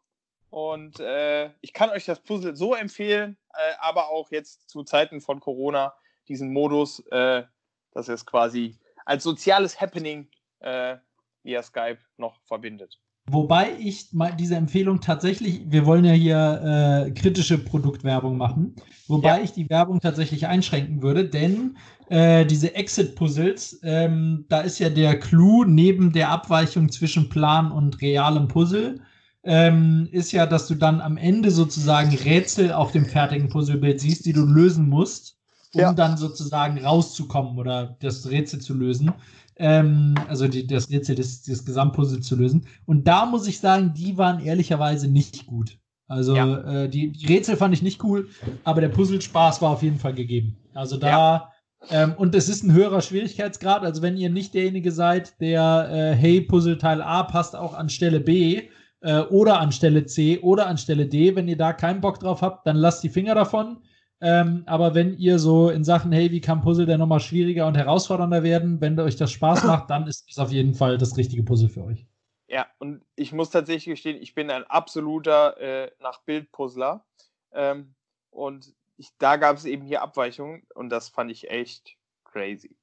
[0.50, 5.22] und äh, ich kann euch das Puzzle so empfehlen, äh, aber auch jetzt zu Zeiten
[5.22, 5.94] von Corona
[6.28, 7.44] diesen Modus, äh,
[7.92, 10.28] dass es quasi als soziales Happening
[10.60, 10.98] äh,
[11.44, 13.00] via Skype noch verbindet.
[13.30, 18.76] Wobei ich mal diese Empfehlung tatsächlich, wir wollen ja hier äh, kritische Produktwerbung machen,
[19.10, 19.44] wobei Ja.
[19.44, 21.78] ich die Werbung tatsächlich einschränken würde, denn
[22.10, 28.02] äh, diese Exit-Puzzles, ähm, da ist ja der Clou neben der Abweichung zwischen Plan und
[28.02, 29.02] realem Puzzle,
[29.48, 34.26] ähm, ist ja, dass du dann am Ende sozusagen Rätsel auf dem fertigen Puzzlebild siehst,
[34.26, 35.38] die du lösen musst,
[35.74, 35.94] um Ja.
[35.94, 39.14] dann sozusagen rauszukommen oder das Rätsel zu lösen.
[39.56, 42.68] Ähm, also die, das Rätsel des, des Gesamtpuzzles zu lösen.
[42.86, 45.80] Und da muss ich sagen, die waren ehrlicherweise nicht gut.
[46.10, 46.84] Also ja.
[46.84, 48.28] äh, die, die, Rätsel fand ich nicht cool,
[48.66, 50.58] aber der Puzzlespaß war auf jeden Fall gegeben.
[50.74, 51.52] Also da, ja.
[51.90, 53.84] ähm, und es ist ein höherer Schwierigkeitsgrad.
[53.84, 58.20] Also wenn ihr nicht derjenige seid, der, äh, hey, Puzzleteil A passt auch an Stelle
[58.20, 58.64] B
[59.02, 62.42] äh, oder an Stelle C oder an Stelle D, wenn ihr da keinen Bock drauf
[62.42, 63.82] habt, dann lasst die Finger davon.
[64.20, 67.78] Ähm, aber wenn ihr so in Sachen, hey, wie kann Puzzle denn nochmal schwieriger und
[67.78, 71.44] herausfordernder werden, wenn euch das Spaß macht, dann ist das auf jeden Fall das richtige
[71.44, 72.08] Puzzle für euch.
[72.48, 77.06] Ja, und ich muss tatsächlich gestehen, ich bin ein absoluter äh, nach Bild-Puzzler.
[77.52, 77.94] Ähm,
[78.32, 82.76] und ich, da gab es eben hier Abweichungen und das fand ich echt crazy.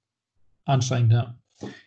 [0.67, 1.35] Anstrengend, ja.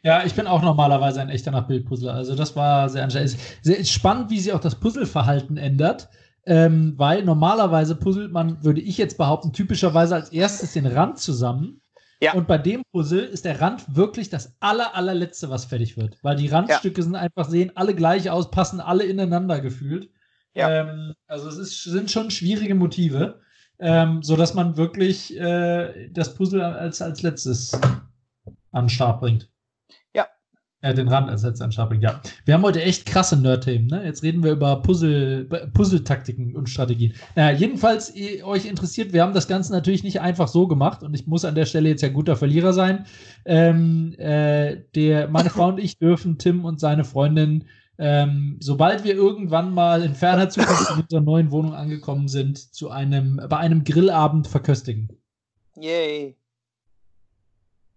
[0.04, 2.14] Ja, ich bin auch normalerweise ein echter nach Bild-Puzzler.
[2.14, 3.38] Also das war sehr anstrengend.
[3.62, 6.10] Sehr spannend, wie sich auch das Puzzleverhalten ändert.
[6.46, 11.82] Ähm, weil normalerweise puzzelt man, würde ich jetzt behaupten, typischerweise als erstes den Rand zusammen
[12.20, 12.34] ja.
[12.34, 16.18] Und bei dem Puzzle ist der Rand wirklich das aller, allerletzte, was fertig wird.
[16.24, 17.04] Weil die Randstücke ja.
[17.04, 20.10] sind einfach, sehen alle gleich aus, passen alle ineinander gefühlt.
[20.56, 20.82] Ja.
[20.82, 23.42] Ähm, also es ist, sind schon schwierige Motive,
[23.80, 27.74] ähm, sodass man wirklich äh, das Puzzle als, als letztes
[28.72, 29.50] an den Start bringt.
[30.82, 32.22] Äh, den Rand als letzter Stapel, ja.
[32.46, 34.06] Wir haben heute echt krasse Nerd-Themen, ne?
[34.06, 37.16] Jetzt reden wir über Puzzle, Puzzle-Taktiken und Strategien.
[37.36, 41.16] Naja, jedenfalls, ihr, euch interessiert, wir haben das Ganze natürlich nicht einfach so gemacht und
[41.16, 43.06] ich muss an der Stelle jetzt ja guter Verlierer sein.
[43.46, 47.66] Ähm, äh, der, meine Frau und ich dürfen Tim und seine Freundin,
[47.98, 52.92] ähm, sobald wir irgendwann mal in ferner Zukunft in unserer neuen Wohnung angekommen sind, zu
[52.92, 55.10] einem, bei einem Grillabend verköstigen.
[55.76, 56.38] Yay.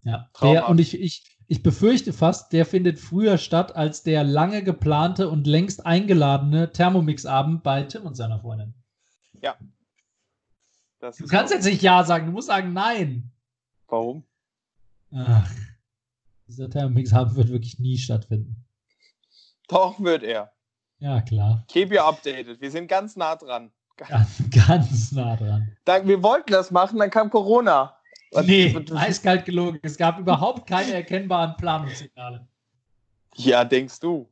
[0.02, 4.62] Ja, der, und ich, ich, ich befürchte fast, der findet früher statt als der lange
[4.62, 8.72] geplante und längst eingeladene Thermomix-Abend bei Tim und seiner Freundin.
[9.42, 9.56] Ja.
[11.00, 13.32] du kannst jetzt nicht Ja sagen, du musst sagen Nein.
[13.88, 14.22] Warum?
[15.12, 15.50] Ach,
[16.46, 18.64] dieser Thermomix-Abend wird wirklich nie stattfinden.
[19.66, 20.52] Doch, wird er.
[21.00, 21.64] Ja, klar.
[21.66, 22.60] Keep you updated.
[22.60, 23.72] Wir sind ganz nah dran.
[23.96, 25.76] Ganz, ganz nah dran.
[25.84, 27.96] wir wollten das machen, dann kam Corona.
[28.32, 29.80] Was, nee, eiskalt gelogen.
[29.82, 32.46] Es gab überhaupt keine erkennbaren Planungssignale.
[33.34, 34.30] Ja, denkst du.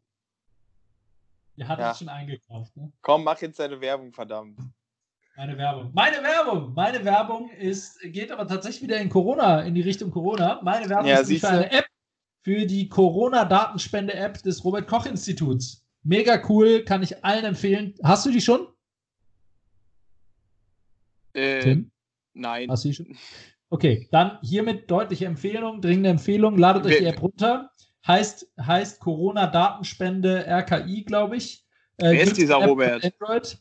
[1.57, 1.95] Ihr hattet ja.
[1.95, 2.93] schon eingekauft, ne?
[3.01, 4.61] Komm, mach jetzt deine Werbung, verdammt.
[5.37, 5.91] Meine Werbung.
[5.93, 6.75] Meine Werbung!
[6.75, 10.61] Meine Werbung ist, geht aber tatsächlich wieder in Corona, in die Richtung Corona.
[10.63, 11.87] Meine Werbung ja, ist für eine App,
[12.43, 15.85] für die Corona-Datenspende-App des Robert-Koch-Instituts.
[16.03, 17.95] Mega cool, kann ich allen empfehlen.
[18.03, 18.69] Hast du die schon?
[21.35, 21.91] Äh, Tim?
[22.35, 22.71] Nein.
[22.71, 23.17] Hast du die schon?
[23.71, 26.57] Okay, dann hiermit deutliche Empfehlung, dringende Empfehlung.
[26.57, 27.71] Ladet euch die App runter.
[28.07, 31.65] Heißt, heißt Corona-Datenspende RKI, glaube ich.
[31.99, 33.05] Äh, Wer ist dieser App Robert?
[33.05, 33.59] Android.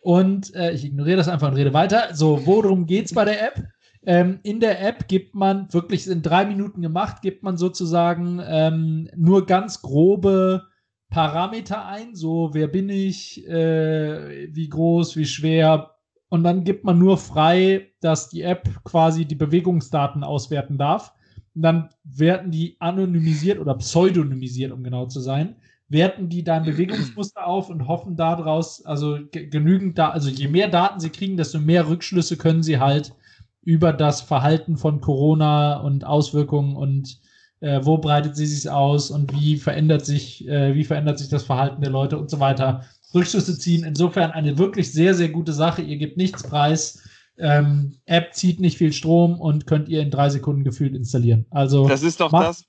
[0.00, 2.14] Und äh, ich ignoriere das einfach und rede weiter.
[2.14, 3.64] So, worum geht es bei der App?
[4.06, 9.10] Ähm, in der App gibt man, wirklich in drei Minuten gemacht, gibt man sozusagen ähm,
[9.16, 10.68] nur ganz grobe
[11.10, 12.14] Parameter ein.
[12.14, 15.97] So, wer bin ich, äh, wie groß, wie schwer,
[16.28, 21.14] und dann gibt man nur frei, dass die App quasi die Bewegungsdaten auswerten darf.
[21.54, 25.56] Und dann werten die anonymisiert oder pseudonymisiert, um genau zu sein,
[25.88, 31.00] werten die dein Bewegungsmuster auf und hoffen daraus, also genügend da, also je mehr Daten
[31.00, 33.14] sie kriegen, desto mehr Rückschlüsse können sie halt
[33.62, 37.18] über das Verhalten von Corona und Auswirkungen und
[37.60, 41.44] äh, wo breitet sie sich aus und wie verändert sich, äh, wie verändert sich das
[41.44, 42.84] Verhalten der Leute und so weiter
[43.14, 43.84] Rückschlüsse ziehen.
[43.84, 45.82] Insofern eine wirklich sehr, sehr gute Sache.
[45.82, 47.02] Ihr gebt nichts preis.
[47.38, 51.46] Ähm, App zieht nicht viel Strom und könnt ihr in drei Sekunden gefühlt installieren.
[51.50, 52.66] Also das ist doch macht, das.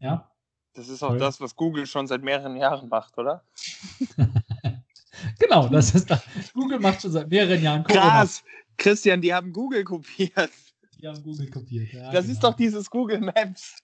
[0.00, 0.30] Ja.
[0.74, 1.18] Das ist auch Sorry.
[1.20, 3.44] das, was Google schon seit mehreren Jahren macht, oder?
[5.38, 6.22] genau, das ist das.
[6.54, 7.84] Google macht schon seit mehreren Jahren.
[7.84, 8.42] Krass,
[8.76, 10.50] Christian, die haben Google kopiert.
[11.00, 11.92] Die haben Google kopiert.
[11.92, 12.32] Ja, das genau.
[12.34, 13.78] ist doch dieses Google Maps,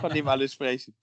[0.00, 0.94] von dem alle sprechen.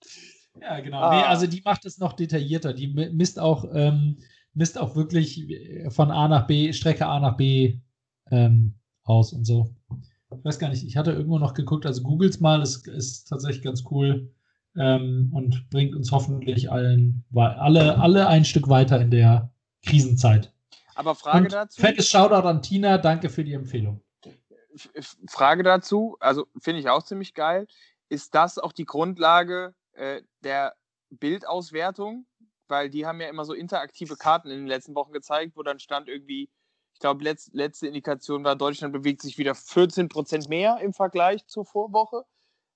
[0.60, 1.00] Ja, genau.
[1.00, 1.16] Ah.
[1.16, 2.72] Nee, also die macht es noch detaillierter.
[2.72, 4.18] Die misst auch, ähm,
[4.54, 5.46] misst auch wirklich
[5.88, 7.80] von A nach B, Strecke A nach B
[8.30, 8.74] ähm,
[9.04, 9.74] aus und so.
[10.30, 13.62] Ich weiß gar nicht, ich hatte irgendwo noch geguckt, also googles mal, ist, ist tatsächlich
[13.62, 14.32] ganz cool
[14.76, 19.52] ähm, und bringt uns hoffentlich allen, alle, alle ein Stück weiter in der
[19.84, 20.52] Krisenzeit.
[20.94, 21.80] Aber Frage und dazu.
[21.80, 24.00] Fettes Shoutout an Tina, danke für die Empfehlung.
[25.28, 27.66] Frage dazu, also finde ich auch ziemlich geil.
[28.08, 30.74] Ist das auch die Grundlage äh, der
[31.10, 32.26] Bildauswertung,
[32.68, 35.78] weil die haben ja immer so interaktive Karten in den letzten Wochen gezeigt, wo dann
[35.78, 36.50] stand irgendwie,
[36.94, 41.46] ich glaube, letz, letzte Indikation war, Deutschland bewegt sich wieder 14 Prozent mehr im Vergleich
[41.46, 42.24] zur Vorwoche.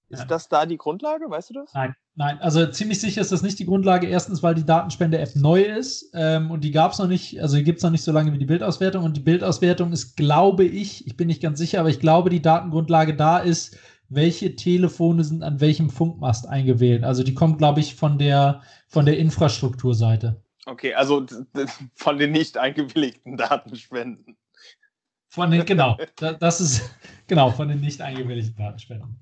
[0.09, 0.25] Ist ja.
[0.27, 1.29] das da die Grundlage?
[1.29, 1.75] Weißt du das?
[1.75, 2.39] Nein, nein.
[2.41, 4.07] Also ziemlich sicher ist das nicht die Grundlage.
[4.07, 7.65] Erstens, weil die Datenspende-App neu ist ähm, und die gab es noch nicht, also die
[7.65, 9.03] gibt es noch nicht so lange wie die Bildauswertung.
[9.03, 12.41] Und die Bildauswertung ist, glaube ich, ich bin nicht ganz sicher, aber ich glaube, die
[12.43, 13.77] Datengrundlage da ist,
[14.09, 17.05] welche Telefone sind an welchem Funkmast eingewählt.
[17.05, 20.43] Also die kommt, glaube ich, von der, von der Infrastrukturseite.
[20.67, 21.27] Okay, also
[21.95, 24.37] von den nicht eingewilligten Datenspenden.
[25.29, 25.97] Von den, genau,
[26.41, 26.91] das ist,
[27.27, 29.19] genau, von den nicht eingewilligten Datenspenden.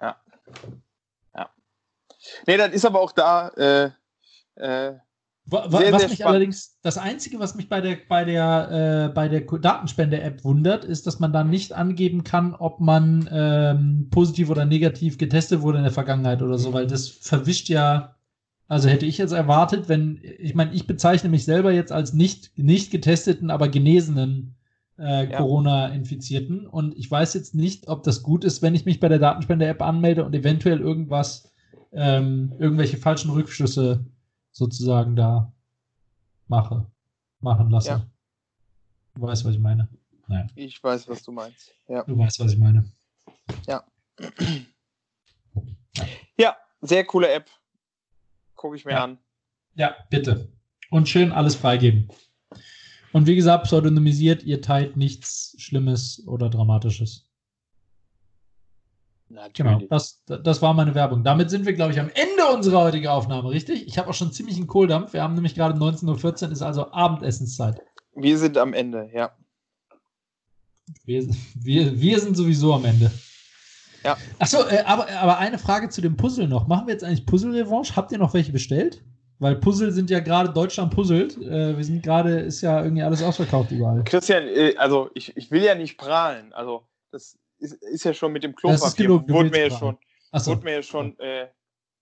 [0.00, 0.20] Ja.
[1.34, 1.50] Ja.
[2.46, 3.90] Nee, das ist aber auch da, äh,
[4.56, 4.98] äh,
[5.50, 6.22] was sehr, mich spannend.
[6.22, 11.06] allerdings, das Einzige, was mich bei der, bei der, äh, bei der Datenspende-App wundert, ist,
[11.06, 15.84] dass man dann nicht angeben kann, ob man ähm, positiv oder negativ getestet wurde in
[15.84, 18.16] der Vergangenheit oder so, weil das verwischt ja,
[18.66, 22.58] also hätte ich jetzt erwartet, wenn, ich meine, ich bezeichne mich selber jetzt als nicht,
[22.58, 24.54] nicht getesteten, aber genesenen
[24.98, 25.38] äh, ja.
[25.38, 29.18] Corona-Infizierten und ich weiß jetzt nicht, ob das gut ist, wenn ich mich bei der
[29.18, 31.50] Datenspende-App anmelde und eventuell irgendwas,
[31.92, 34.04] ähm, irgendwelche falschen Rückschlüsse
[34.58, 35.52] sozusagen da
[36.48, 36.90] mache,
[37.40, 37.88] machen lasse.
[37.88, 38.06] Ja.
[39.14, 39.88] Du weißt, was ich meine.
[40.26, 40.46] Naja.
[40.56, 41.72] Ich weiß, was du meinst.
[41.86, 42.02] Ja.
[42.02, 42.90] Du weißt, was ich meine.
[43.66, 43.84] Ja.
[46.36, 47.48] Ja, sehr coole App.
[48.56, 49.04] Gucke ich mir ja.
[49.04, 49.18] an.
[49.74, 50.52] Ja, bitte.
[50.90, 52.08] Und schön alles freigeben.
[53.12, 57.27] Und wie gesagt, pseudonymisiert, ihr teilt nichts Schlimmes oder Dramatisches.
[59.30, 59.72] Natürlich.
[59.72, 61.22] Genau, das, das war meine Werbung.
[61.22, 63.86] Damit sind wir, glaube ich, am Ende unserer heutigen Aufnahme, richtig?
[63.86, 65.12] Ich habe auch schon ziemlich einen Kohldampf.
[65.12, 67.82] Wir haben nämlich gerade 19.14 Uhr, ist also Abendessenszeit.
[68.14, 69.32] Wir sind am Ende, ja.
[71.04, 73.10] Wir, wir, wir sind sowieso am Ende.
[74.02, 74.16] Ja.
[74.38, 76.66] Achso, äh, aber, aber eine Frage zu dem Puzzle noch.
[76.66, 77.96] Machen wir jetzt eigentlich Puzzle-Revanche?
[77.96, 79.02] Habt ihr noch welche bestellt?
[79.40, 81.36] Weil Puzzle sind ja gerade Deutschland puzzelt.
[81.36, 84.02] Äh, wir sind gerade, ist ja irgendwie alles ausverkauft überall.
[84.04, 86.52] Christian, äh, also ich, ich will ja nicht prahlen.
[86.52, 89.98] Also das ist, ist ja schon mit dem Klopapier, wurde mir ja schon,
[90.32, 90.50] so.
[90.50, 91.48] wurde mir ja schon äh,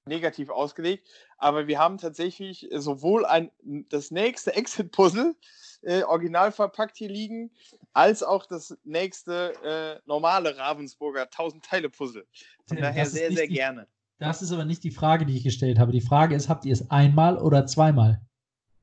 [0.07, 1.09] negativ ausgelegt.
[1.39, 3.51] Aber wir haben tatsächlich sowohl ein,
[3.89, 5.35] das nächste Exit-Puzzle
[5.83, 7.51] äh, original verpackt hier liegen,
[7.93, 12.27] als auch das nächste äh, normale Ravensburger 1000-Teile-Puzzle.
[12.67, 13.87] Von daher sehr, sehr die, gerne.
[14.19, 15.93] Das ist aber nicht die Frage, die ich gestellt habe.
[15.93, 18.23] Die Frage ist, habt ihr es einmal oder zweimal?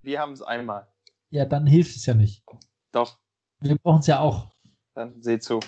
[0.02, 0.88] Wir haben es einmal.
[1.30, 2.44] Ja, dann hilft es ja nicht.
[2.92, 3.20] Doch.
[3.60, 4.52] Wir brauchen es ja auch.
[4.94, 5.60] Dann seht zu.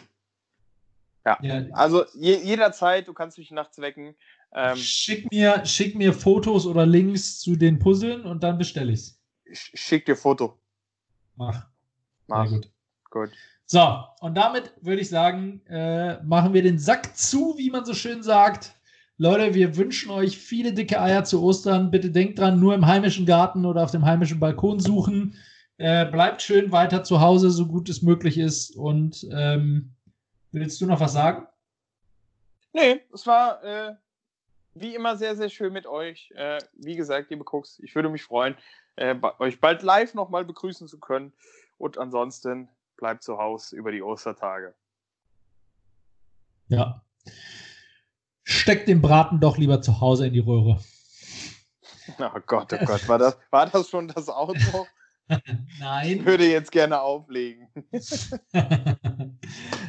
[1.25, 1.37] Ja.
[1.41, 1.65] ja.
[1.71, 4.15] Also je, jederzeit, du kannst mich nachts wecken.
[4.53, 9.19] Ähm, schick, mir, schick mir Fotos oder Links zu den Puzzeln und dann bestelle ich's.
[9.45, 10.57] Ich schick dir Foto.
[11.35, 11.67] Mach.
[12.27, 12.47] Mach.
[12.47, 12.71] Sehr gut.
[13.09, 13.29] Gut.
[13.65, 17.93] So, und damit würde ich sagen, äh, machen wir den Sack zu, wie man so
[17.93, 18.75] schön sagt.
[19.17, 21.89] Leute, wir wünschen euch viele dicke Eier zu Ostern.
[21.89, 25.35] Bitte denkt dran, nur im heimischen Garten oder auf dem heimischen Balkon suchen.
[25.77, 28.75] Äh, bleibt schön weiter zu Hause, so gut es möglich ist.
[28.75, 29.94] Und ähm,
[30.55, 31.45] Willst du noch was sagen?
[32.71, 33.95] Nee, es war äh,
[34.73, 36.31] wie immer sehr, sehr schön mit euch.
[36.33, 38.55] Äh, wie gesagt, liebe Cooks, ich würde mich freuen,
[38.95, 41.33] äh, euch bald live nochmal begrüßen zu können.
[41.77, 44.73] Und ansonsten bleibt zu Hause über die Ostertage.
[46.69, 47.03] Ja.
[48.43, 50.79] Steckt den Braten doch lieber zu Hause in die Röhre.
[52.17, 54.87] Oh Gott, oh Gott, war das, war das schon das Auto?
[55.79, 56.19] Nein.
[56.19, 57.67] Ich würde jetzt gerne auflegen.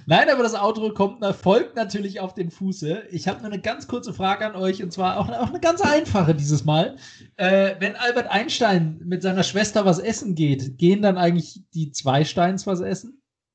[0.09, 3.09] Nein, aber das Outro kommt, folgt natürlich auf den Fuße.
[3.11, 5.81] Ich habe nur eine ganz kurze Frage an euch und zwar auch, auch eine ganz
[5.81, 6.97] einfache dieses Mal.
[7.37, 12.25] Äh, wenn Albert Einstein mit seiner Schwester was essen geht, gehen dann eigentlich die zwei
[12.25, 13.21] Steins was essen?